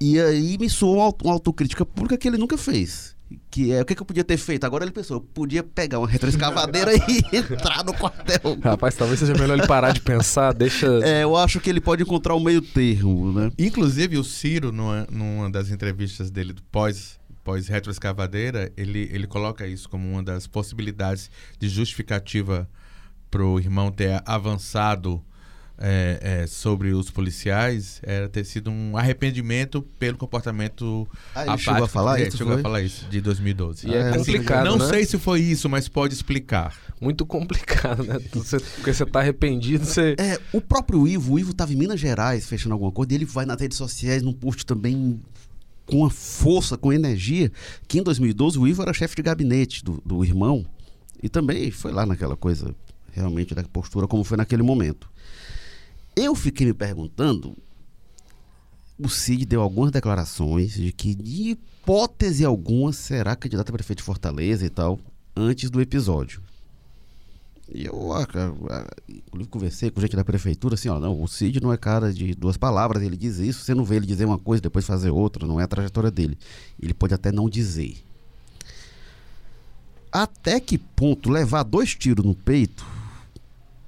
[0.00, 3.14] E aí me soou uma autocrítica pública que ele nunca fez.
[3.50, 4.64] Que é o que, que eu podia ter feito?
[4.64, 8.58] Agora ele pensou, eu podia pegar uma retroescavadeira e entrar no quartel.
[8.62, 10.86] Rapaz, talvez seja melhor ele parar de pensar, deixa.
[11.02, 13.52] É, eu acho que ele pode encontrar o meio termo, né?
[13.58, 19.66] Inclusive, o Ciro, numa, numa das entrevistas dele do pós, pós retroescavadeira, ele, ele coloca
[19.66, 22.68] isso como uma das possibilidades de justificativa
[23.30, 25.22] para o irmão ter avançado
[25.82, 31.70] é, é, sobre os policiais, era ter sido um arrependimento pelo comportamento Ah, ele apático.
[31.70, 32.36] chegou a falar É, isso?
[32.36, 32.60] chegou foi?
[32.60, 33.88] a falar isso, de 2012.
[33.88, 34.86] E é Ah, complicado, Não né?
[34.88, 36.76] sei se foi isso, mas pode explicar.
[37.00, 38.18] Muito complicado, né?
[38.32, 40.14] Você- porque você tá arrependido, você.
[40.18, 43.24] É, o próprio Ivo, o Ivo estava em Minas Gerais fechando alguma coisa, e ele
[43.24, 45.18] vai nas redes sociais, num post também
[45.86, 47.50] com a força, com energia,
[47.88, 50.64] que em 2012 o Ivo era chefe de gabinete do, do irmão,
[51.22, 52.74] e também foi lá naquela coisa,
[53.12, 55.10] realmente, da postura como foi naquele momento.
[56.22, 57.56] Eu fiquei me perguntando,
[58.98, 64.04] o Cid deu algumas declarações de que, de hipótese alguma, será candidato a prefeito de
[64.04, 65.00] Fortaleza e tal,
[65.34, 66.42] antes do episódio.
[67.72, 68.28] E eu, ah,
[68.68, 72.12] ah, inclusive, conversei com gente da prefeitura, assim, ó, não, o Cid não é cara
[72.12, 75.08] de duas palavras, ele diz isso, você não vê ele dizer uma coisa depois fazer
[75.08, 76.36] outra, não é a trajetória dele.
[76.78, 77.96] Ele pode até não dizer.
[80.12, 82.99] Até que ponto levar dois tiros no peito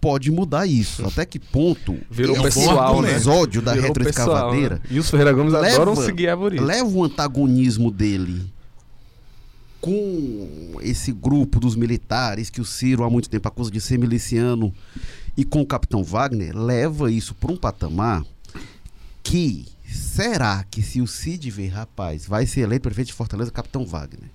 [0.03, 1.07] pode mudar isso?
[1.07, 3.13] Até que ponto Virou esse pessoal, né?
[3.13, 4.97] episódio da Virou retroescavadeira pessoal, né?
[4.97, 6.65] E os Ferreira Gomes Leva- adoram seguir a Alvoreto.
[6.65, 8.53] leva o antagonismo dele
[9.81, 14.73] com esse grupo dos militares que o Ciro há muito tempo acusa de ser miliciano
[15.37, 18.25] e com o capitão Wagner, leva isso para um patamar
[19.23, 23.85] que será que se o Cid ver, rapaz, vai ser eleito prefeito de Fortaleza, capitão
[23.87, 24.29] Wagner?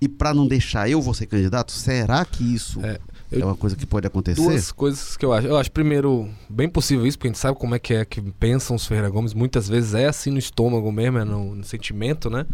[0.00, 2.98] E para não deixar eu vou ser candidato, será que isso é,
[3.30, 4.40] eu, é uma coisa que pode acontecer?
[4.40, 5.46] Duas coisas que eu acho.
[5.46, 8.20] Eu acho, primeiro, bem possível isso, porque a gente sabe como é que é que
[8.20, 9.34] pensam os Ferreira Gomes.
[9.34, 12.46] Muitas vezes é assim no estômago mesmo, é no, no sentimento, né?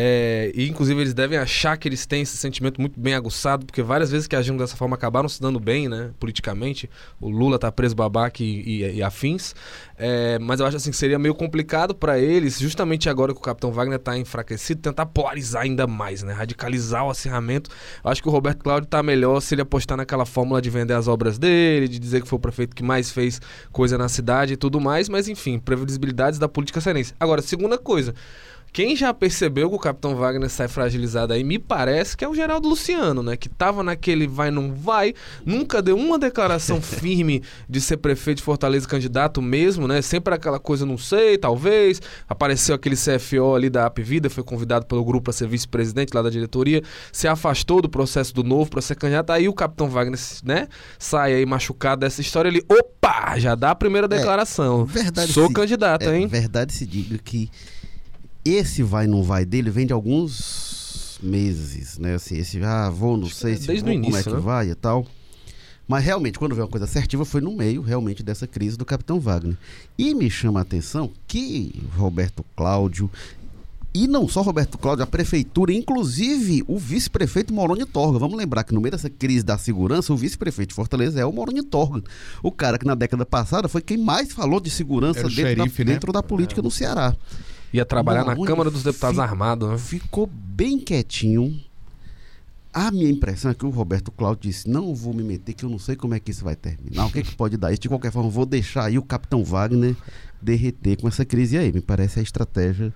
[0.00, 3.82] É, e inclusive eles devem achar que eles têm esse sentimento muito bem aguçado, porque
[3.82, 6.88] várias vezes que agiram dessa forma acabaram se dando bem, né, politicamente.
[7.20, 9.56] O Lula tá preso babaca e, e, e afins.
[9.96, 13.42] É, mas eu acho assim que seria meio complicado para eles, justamente agora que o
[13.42, 17.68] Capitão Wagner tá enfraquecido, tentar polarizar ainda mais, né, radicalizar o acirramento.
[18.04, 20.94] Eu acho que o Roberto Cláudio tá melhor se ele apostar naquela fórmula de vender
[20.94, 24.54] as obras dele, de dizer que foi o prefeito que mais fez coisa na cidade
[24.54, 27.14] e tudo mais, mas enfim, previsibilidades da política cearense.
[27.20, 28.14] Agora, segunda coisa.
[28.72, 32.34] Quem já percebeu que o Capitão Wagner sai fragilizado aí, me parece que é o
[32.34, 33.36] Geraldo Luciano, né?
[33.36, 38.44] Que tava naquele vai, não vai, nunca deu uma declaração firme de ser prefeito de
[38.44, 40.02] Fortaleza candidato mesmo, né?
[40.02, 42.00] Sempre aquela coisa, não sei, talvez.
[42.28, 46.22] Apareceu aquele CFO ali da AP Vida, foi convidado pelo grupo para ser vice-presidente lá
[46.22, 49.30] da diretoria, se afastou do processo do novo para ser candidato.
[49.30, 50.68] Aí o Capitão Wagner, né?
[50.98, 54.82] Sai aí machucado dessa história, ele, opa, já dá a primeira é, declaração.
[54.82, 56.26] É, verdade Sou se, candidato, é, hein?
[56.26, 57.50] Verdade se diga que
[58.54, 62.14] esse vai não vai dele vem de alguns meses, né?
[62.14, 64.40] Assim, esse ah, vou, não sei se Desde vou, início, como é que né?
[64.40, 65.06] vai e tal.
[65.86, 69.18] Mas realmente, quando vem uma coisa assertiva, foi no meio realmente dessa crise do Capitão
[69.18, 69.56] Wagner.
[69.96, 73.10] E me chama a atenção que Roberto Cláudio,
[73.94, 78.18] e não só Roberto Cláudio, a prefeitura, inclusive o vice-prefeito Moroni Torga.
[78.18, 81.32] Vamos lembrar que no meio dessa crise da segurança, o vice-prefeito de Fortaleza é o
[81.32, 82.02] Moroni Torga.
[82.42, 85.88] O cara que na década passada foi quem mais falou de segurança dentro, xerife, da,
[85.88, 85.94] né?
[85.94, 86.62] dentro da política é.
[86.62, 87.16] no Ceará.
[87.72, 89.78] Ia trabalhar na Câmara dos Deputados armado, né?
[89.78, 91.60] Ficou bem quietinho.
[92.72, 95.70] A minha impressão é que o Roberto Cláudio disse: Não vou me meter, que eu
[95.70, 97.06] não sei como é que isso vai terminar.
[97.06, 97.80] O que, é que pode dar isso?
[97.80, 99.96] De qualquer forma, vou deixar aí o Capitão Wagner
[100.40, 101.72] derreter com essa crise aí.
[101.72, 102.92] Me parece a estratégia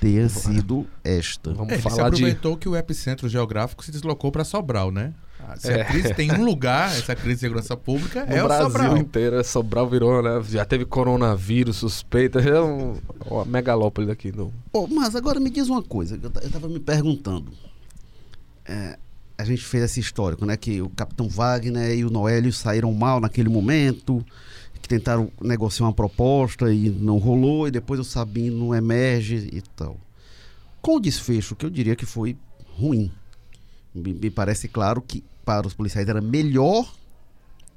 [0.00, 1.52] tenha sido esta.
[1.52, 2.58] Vamos é, falar ele se aproveitou de...
[2.58, 5.12] que o epicentro geográfico se deslocou para Sobral, né?
[5.56, 8.70] Se a crise tem um lugar, essa crise de segurança pública, no é Brasil o
[8.70, 8.96] Sobral.
[8.98, 10.42] inteiro, é Sobral virou, né?
[10.48, 12.96] Já teve coronavírus, suspeita, é um,
[13.26, 14.30] uma megalópole daqui.
[14.30, 14.52] No...
[14.72, 17.52] Oh, mas agora me diz uma coisa, eu, eu tava me perguntando.
[18.66, 18.98] É,
[19.38, 20.56] a gente fez esse histórico, né?
[20.56, 24.24] Que o Capitão Wagner e o Noélio saíram mal naquele momento,
[24.82, 29.96] que tentaram negociar uma proposta e não rolou, e depois o Sabino emerge e tal.
[30.82, 32.36] Com o desfecho, que eu diria que foi
[32.76, 33.10] ruim.
[33.98, 36.86] Me, me parece claro que para os policiais era melhor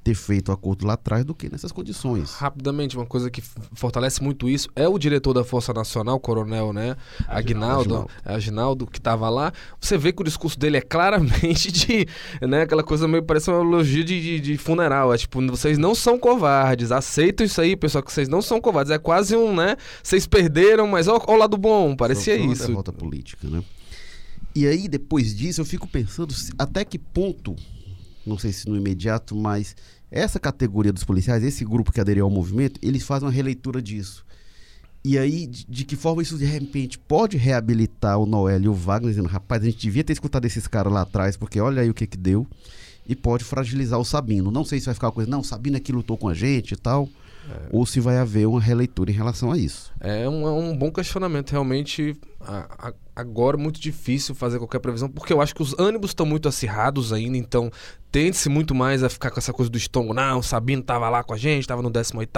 [0.02, 2.34] ter feito o acordo lá atrás do que nessas condições.
[2.34, 6.72] Rapidamente, uma coisa que fortalece muito isso é o diretor da Força Nacional, o coronel,
[6.72, 6.96] né?
[7.28, 9.52] Aguinaldo, Aginaldo, que estava lá.
[9.80, 12.06] Você vê que o discurso dele é claramente de,
[12.40, 12.62] né?
[12.62, 15.14] Aquela coisa meio parece uma elogio de, de, de, funeral.
[15.14, 18.90] É tipo, vocês não são covardes, aceitam isso aí, pessoal, que vocês não são covardes.
[18.90, 19.76] É quase um, né?
[20.02, 22.62] Vocês perderam, mas ó, ó o lado bom, parecia Só isso.
[22.62, 23.62] Uma derrota política, né?
[24.54, 27.56] E aí, depois disso, eu fico pensando até que ponto,
[28.26, 29.74] não sei se no imediato, mas
[30.10, 34.24] essa categoria dos policiais, esse grupo que aderiu ao movimento, eles fazem uma releitura disso.
[35.04, 38.74] E aí, de, de que forma isso de repente pode reabilitar o Noel e o
[38.74, 41.90] Wagner, dizendo, rapaz, a gente devia ter escutado esses caras lá atrás, porque olha aí
[41.90, 42.46] o que que deu.
[43.08, 44.52] E pode fragilizar o Sabino.
[44.52, 46.34] Não sei se vai ficar uma coisa, não, o Sabino é que lutou com a
[46.34, 47.08] gente e tal.
[47.50, 47.68] É.
[47.72, 49.90] Ou se vai haver uma releitura em relação a isso.
[49.98, 51.50] É um, é um bom questionamento.
[51.50, 55.78] Realmente, a, a, agora é muito difícil fazer qualquer previsão, porque eu acho que os
[55.78, 57.70] ânimos estão muito acirrados ainda, então
[58.12, 60.12] tende-se muito mais a ficar com essa coisa do estômago.
[60.12, 62.30] Não, o Sabino estava lá com a gente, estava no 18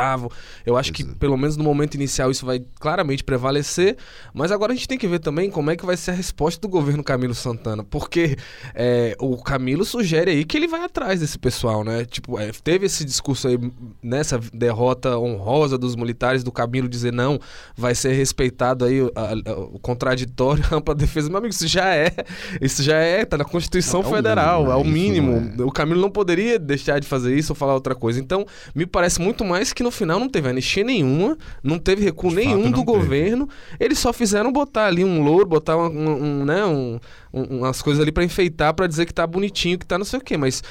[0.65, 3.97] Eu acho que, pelo menos no momento inicial, isso vai claramente prevalecer.
[4.33, 6.61] Mas agora a gente tem que ver também como é que vai ser a resposta
[6.61, 7.83] do governo Camilo Santana.
[7.83, 8.37] Porque
[8.73, 12.05] é, o Camilo sugere aí que ele vai atrás desse pessoal, né?
[12.05, 13.59] Tipo, é, teve esse discurso aí,
[14.01, 17.41] nessa derrota honrosa dos militares, do Camilo dizer não,
[17.77, 21.29] vai ser respeitado aí o contraditório, ampla defesa.
[21.29, 22.13] Meu amigo, isso já é.
[22.61, 25.33] Isso já é, tá na Constituição é, Federal, é o mínimo.
[25.33, 28.21] É o mínimo o Camilo não poderia deixar de fazer isso ou falar outra coisa.
[28.21, 32.31] Então, me parece muito mais que no final não teve anistia nenhuma, não teve recuo
[32.31, 33.49] de nenhum do governo.
[33.79, 36.99] Eles só fizeram botar ali um louro, botar um, um, né, um,
[37.33, 40.23] umas coisas ali para enfeitar, para dizer que tá bonitinho, que tá não sei o
[40.23, 40.37] quê.
[40.37, 40.63] Mas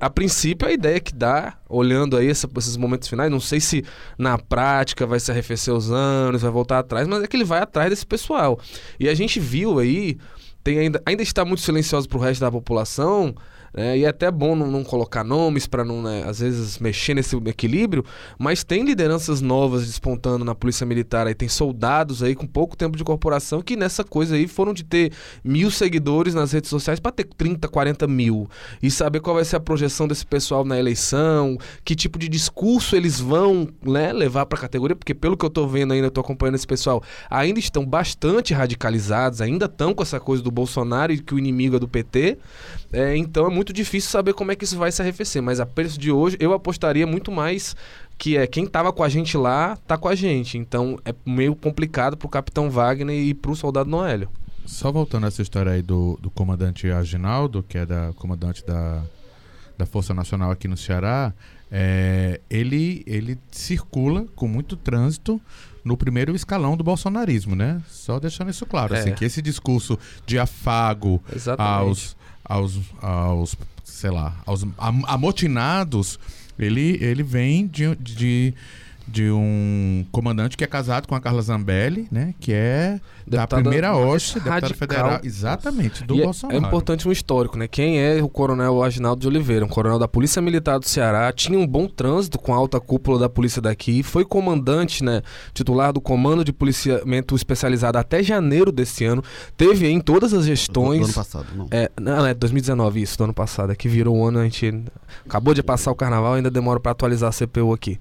[0.00, 3.84] a princípio a ideia que dá, olhando aí essa, esses momentos finais, não sei se
[4.18, 7.60] na prática vai se arrefecer os anos, vai voltar atrás, mas é que ele vai
[7.60, 8.58] atrás desse pessoal.
[8.98, 10.18] E a gente viu aí
[10.66, 13.32] tem ainda, ainda está muito silenciosa para o resto da população,
[13.76, 13.98] né?
[13.98, 17.36] e é até bom não, não colocar nomes para não, né, às vezes, mexer nesse
[17.36, 18.04] equilíbrio,
[18.38, 22.96] mas tem lideranças novas despontando na Polícia Militar, aí tem soldados aí com pouco tempo
[22.96, 25.12] de corporação que nessa coisa aí foram de ter
[25.44, 28.48] mil seguidores nas redes sociais para ter 30, 40 mil.
[28.82, 32.96] E saber qual vai ser a projeção desse pessoal na eleição, que tipo de discurso
[32.96, 36.10] eles vão né, levar para a categoria, porque pelo que eu tô vendo ainda, eu
[36.10, 41.12] tô acompanhando esse pessoal, ainda estão bastante radicalizados, ainda estão com essa coisa do Bolsonaro
[41.12, 42.38] e que o inimigo é do PT.
[42.92, 45.42] É, então é muito difícil saber como é que isso vai se arrefecer.
[45.42, 47.74] Mas a preço de hoje, eu apostaria muito mais
[48.18, 50.58] que é quem estava com a gente lá, tá com a gente.
[50.58, 54.28] Então é meio complicado pro Capitão Wagner e pro Soldado Noélio.
[54.64, 59.02] Só voltando a essa história aí do, do comandante Aginaldo, que é da comandante da,
[59.78, 61.32] da Força Nacional aqui no Ceará,
[61.78, 65.38] é, ele, ele circula com muito trânsito
[65.84, 67.82] no primeiro escalão do bolsonarismo, né?
[67.86, 68.98] Só deixando isso claro, É.
[69.00, 71.70] assim, que esse discurso de afago Exatamente.
[71.86, 76.18] aos, aos, aos, sei lá, aos am- amotinados,
[76.58, 78.54] ele, ele vem de, de,
[79.08, 82.34] de um comandante que é casado com a Carla Zambelli, né?
[82.40, 86.58] Que é da primeira hoste, deputada federal, exatamente, do E é- Bolsonaro.
[86.58, 87.68] É importante um histórico, né?
[87.68, 89.64] Quem é o coronel Aginaldo de Oliveira?
[89.64, 93.18] Um coronel da Polícia Militar do Ceará, tinha um bom trânsito com a alta cúpula
[93.18, 95.22] da polícia daqui, foi comandante, né?
[95.54, 99.22] Titular do Comando de Policiamento Especializado até janeiro desse ano,
[99.56, 101.00] teve em todas as Do, gestões.
[101.00, 101.68] do ano passado, não.
[101.70, 103.72] É, não, é 2019 isso, do ano passado.
[103.72, 104.82] É que virou o ano, a gente
[105.24, 107.98] acabou de passar o carnaval, ainda demora pra atualizar a CPU aqui.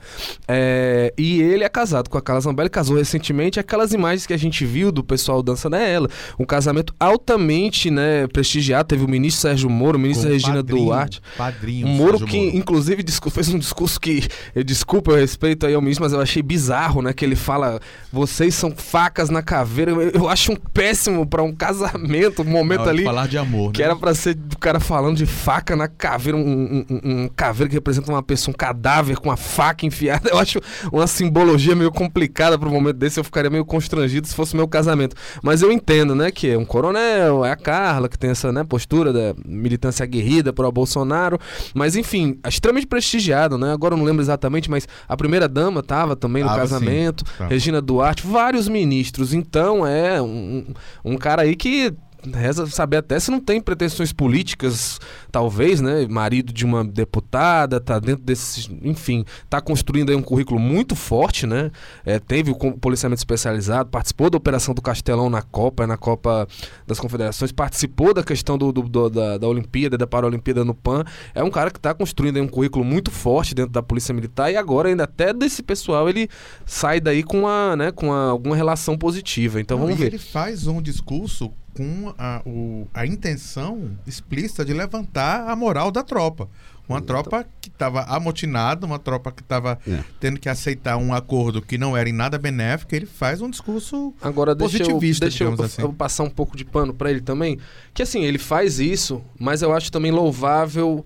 [0.48, 3.60] É, e ele é casado com a Carla Zambelli, casou recentemente.
[3.60, 6.10] Aquelas imagens que a gente viu do pessoal dançando é ela.
[6.40, 8.88] Um casamento altamente né, prestigiado.
[8.88, 11.22] Teve o ministro Sérgio Moro, o ministro Com Regina padrinho, Duarte.
[11.38, 11.88] Padrinho.
[11.88, 12.58] Um Moro Sérgio que, Moro.
[12.58, 14.28] inclusive, fez um discurso que.
[14.54, 17.14] Eu desculpa, eu respeito aí ao ministro, mas eu achei bizarro, né?
[17.14, 17.80] Que ele fala:
[18.12, 19.92] vocês são facas na caveira.
[19.92, 23.04] Eu, eu acho um péssimo pra um casamento, um momento hora de ali.
[23.04, 23.86] Falar de amor, Que né?
[23.86, 27.70] era pra ser do cara falando de faca na caveira, um, um, um- um caveira
[27.70, 30.30] que representa uma pessoa, um cadáver com uma faca enfiada.
[30.36, 30.60] Eu acho
[30.92, 33.20] uma simbologia meio complicada pro momento desse.
[33.20, 35.16] Eu ficaria meio constrangido se fosse meu casamento.
[35.44, 38.64] Mas eu entendo, né, que é um coronel, é a Carla, que tem essa né,
[38.64, 41.40] postura da militância aguerrida pro Bolsonaro.
[41.74, 43.74] Mas enfim, é extremamente prestigiado, né?
[43.74, 47.24] Agora eu não lembro exatamente, mas a primeira dama tava também no Tava, casamento.
[47.38, 47.50] Tava.
[47.50, 49.34] Regina Duarte, vários ministros.
[49.34, 50.66] Então é um,
[51.04, 51.94] um cara aí que
[52.34, 55.00] reza saber até se não tem pretensões políticas,
[55.32, 56.08] talvez, né?
[56.08, 58.70] Marido de uma deputada, tá dentro desses.
[58.84, 61.72] Enfim, tá construindo aí um currículo muito forte, né?
[62.06, 66.48] É, teve o policiamento especializado, participou da operação do Castelão na Copa, na Copa
[66.86, 71.04] das Confederações, participou da questão do, do- do- da, da Olimpíada, da Paralimpíada no PAN.
[71.34, 74.52] É um cara que tá construindo aí um currículo muito forte dentro da Polícia Militar
[74.52, 76.30] e agora, ainda até desse pessoal, ele
[76.66, 79.60] sai daí com, uma, né, com uma- alguma relação positiva.
[79.62, 80.08] Então Não, vamos e ver.
[80.14, 86.02] ele faz um discurso com a, o- a intenção explícita de levantar a moral da
[86.04, 86.48] tropa.
[86.88, 90.04] Uma tropa que estava amotinada, uma tropa que estava É.
[90.20, 92.94] tendo que aceitar um acordo que não era em nada benéfico.
[92.94, 95.82] Ele faz um discurso Agora deixa eu, Positivista, deixa eu, assim.
[95.82, 97.58] eu passar um pouco de pano pra ele também.
[97.92, 101.04] Que assim, ele faz isso, mas eu acho também louvável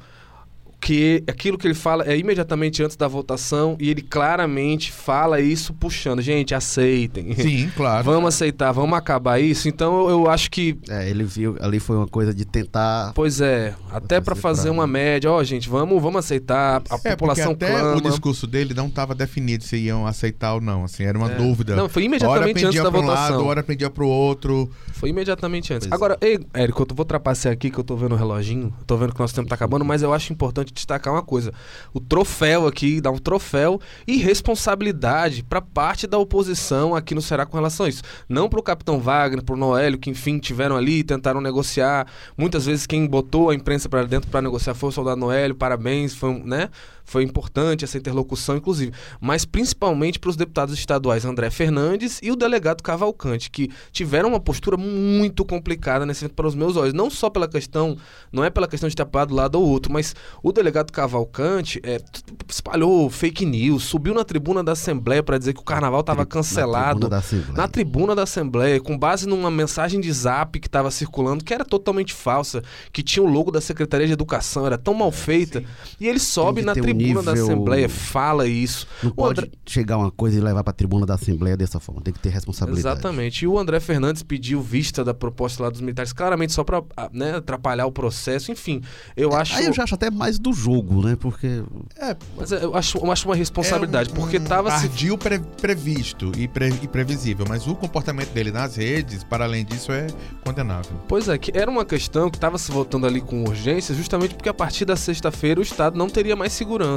[0.82, 5.74] que aquilo que ele fala é imediatamente antes da votação e ele claramente fala isso
[5.74, 6.22] puxando.
[6.22, 7.36] Gente, aceitem.
[7.36, 8.04] Sim, claro.
[8.04, 9.68] Vamos aceitar, vamos acabar isso.
[9.68, 13.12] Então eu, eu acho que É, ele viu, ali foi uma coisa de tentar.
[13.14, 16.82] Pois é, até pra fazer pra- uma média, ó, gente, vamos, vamos aceitar.
[16.90, 17.98] A É, população até clama.
[17.98, 20.86] o discurso dele não estava definido se iam aceitar ou não.
[20.86, 21.36] Assim, era uma É.
[21.36, 21.76] dúvida.
[21.76, 23.36] Não, foi hora imediatamente antes pendia da para um votação.
[23.38, 24.70] lado, hora pendia para o outro.
[24.94, 25.88] Foi imediatamente antes.
[25.88, 25.96] Pois é.
[25.96, 29.14] Agora, ei, Érico, eu vou trapacear aqui que eu tô vendo o reloginho, tô vendo
[29.14, 31.54] que nosso tempo tá acabando, mas eu acho importante destacar uma coisa.
[31.94, 37.46] O troféu aqui, dá um troféu e responsabilidade pra parte da oposição aqui no Ceará
[37.46, 38.04] com relação a isso.
[38.28, 42.08] Não pro Capitão Wagner, pro Noélio, que enfim tiveram ali, tentaram negociar.
[42.38, 46.14] Muitas vezes quem botou a imprensa pra dentro pra negociar foi o soldado Noélio, parabéns,
[46.14, 46.70] foi, um, né?
[47.10, 48.92] Foi importante essa interlocução, inclusive.
[49.20, 54.40] Mas principalmente para os deputados estaduais André Fernandes e o delegado Cavalcante, que tiveram uma
[54.40, 56.94] postura muito complicada nesse evento para os meus olhos.
[56.94, 57.98] Não só pela questão,
[58.32, 62.00] não é pela questão de ter apoiado lado ou outro, mas o delegado Cavalcante é,
[62.48, 66.30] espalhou fake news, subiu na tribuna da Assembleia para dizer que o carnaval estava tri-
[66.30, 67.00] na cancelado.
[67.10, 67.10] tribuna.
[67.58, 71.66] Na tribuna da Assembleia, com base numa mensagem de zap que estava circulando, que era
[71.66, 72.62] totalmente falsa,
[72.94, 75.64] que tinha o logo da Secretaria de Educação, era tão mal feita.
[76.00, 78.88] E ele sobe na ter um tribuna da nível- Assembleia, fala isso.
[79.04, 82.02] Não O pode André- chegar uma coisa e levar pra tribuna da Assembleia dessa forma.
[82.02, 83.00] Tem que ter responsabilidade.
[83.00, 83.44] Exatamente.
[83.44, 87.36] E o André Fernandes pediu vista da proposta lá dos militares, claramente só para né,
[87.36, 88.52] atrapalhar o processo.
[88.52, 88.82] Enfim,
[89.16, 89.56] eu acho.
[89.56, 91.16] Aí eu já acho até mais do jogo, né?
[91.20, 91.64] Porque.
[91.98, 94.86] É, mas eu acho, eu acho uma responsabilidade, é um, porque tava se.
[94.88, 99.64] Ardio pre, previsto e, pre, e, previsível, mas o comportamento dele nas redes, para além
[99.64, 100.08] disso, é
[100.44, 100.92] condenável.
[101.08, 104.50] Pois é, que era uma questão que estava se voltando ali com urgência, justamente porque
[104.50, 106.89] a partir da sexta-feira o Estado não teria mais segurança.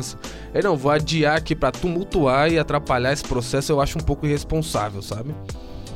[0.54, 4.26] Ele não, vou adiar aqui para tumultuar e atrapalhar esse processo, eu acho um pouco
[4.26, 5.34] irresponsável, sabe?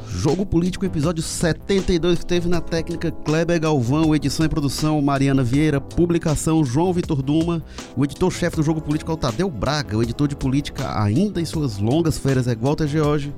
[0.08, 5.78] Jogo Político, episódio 72, que teve na técnica Kleber Galvão, edição e produção Mariana Vieira,
[5.78, 7.62] publicação João Vitor Duma,
[7.94, 11.44] o editor-chefe do Jogo Político é o Tadeu Braga, o editor de política ainda em
[11.44, 13.34] suas longas férias é Walter George,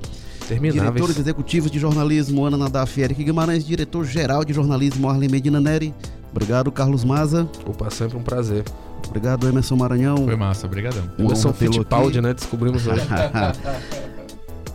[0.47, 5.93] diretores executivos de jornalismo Ana Nadaf e Eric Guimarães, diretor-geral de jornalismo Arlen Medina Neri,
[6.31, 7.49] obrigado Carlos Maza.
[7.65, 8.63] Opa, sempre um prazer.
[9.07, 10.17] Obrigado, Emerson Maranhão.
[10.17, 11.03] Foi massa, obrigadão.
[11.17, 12.33] Um Emerson Fittipaldi, né?
[12.33, 13.01] Descobrimos hoje.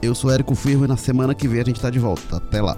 [0.02, 2.36] Eu sou Érico Firmo e na semana que vem a gente tá de volta.
[2.36, 2.76] Até lá.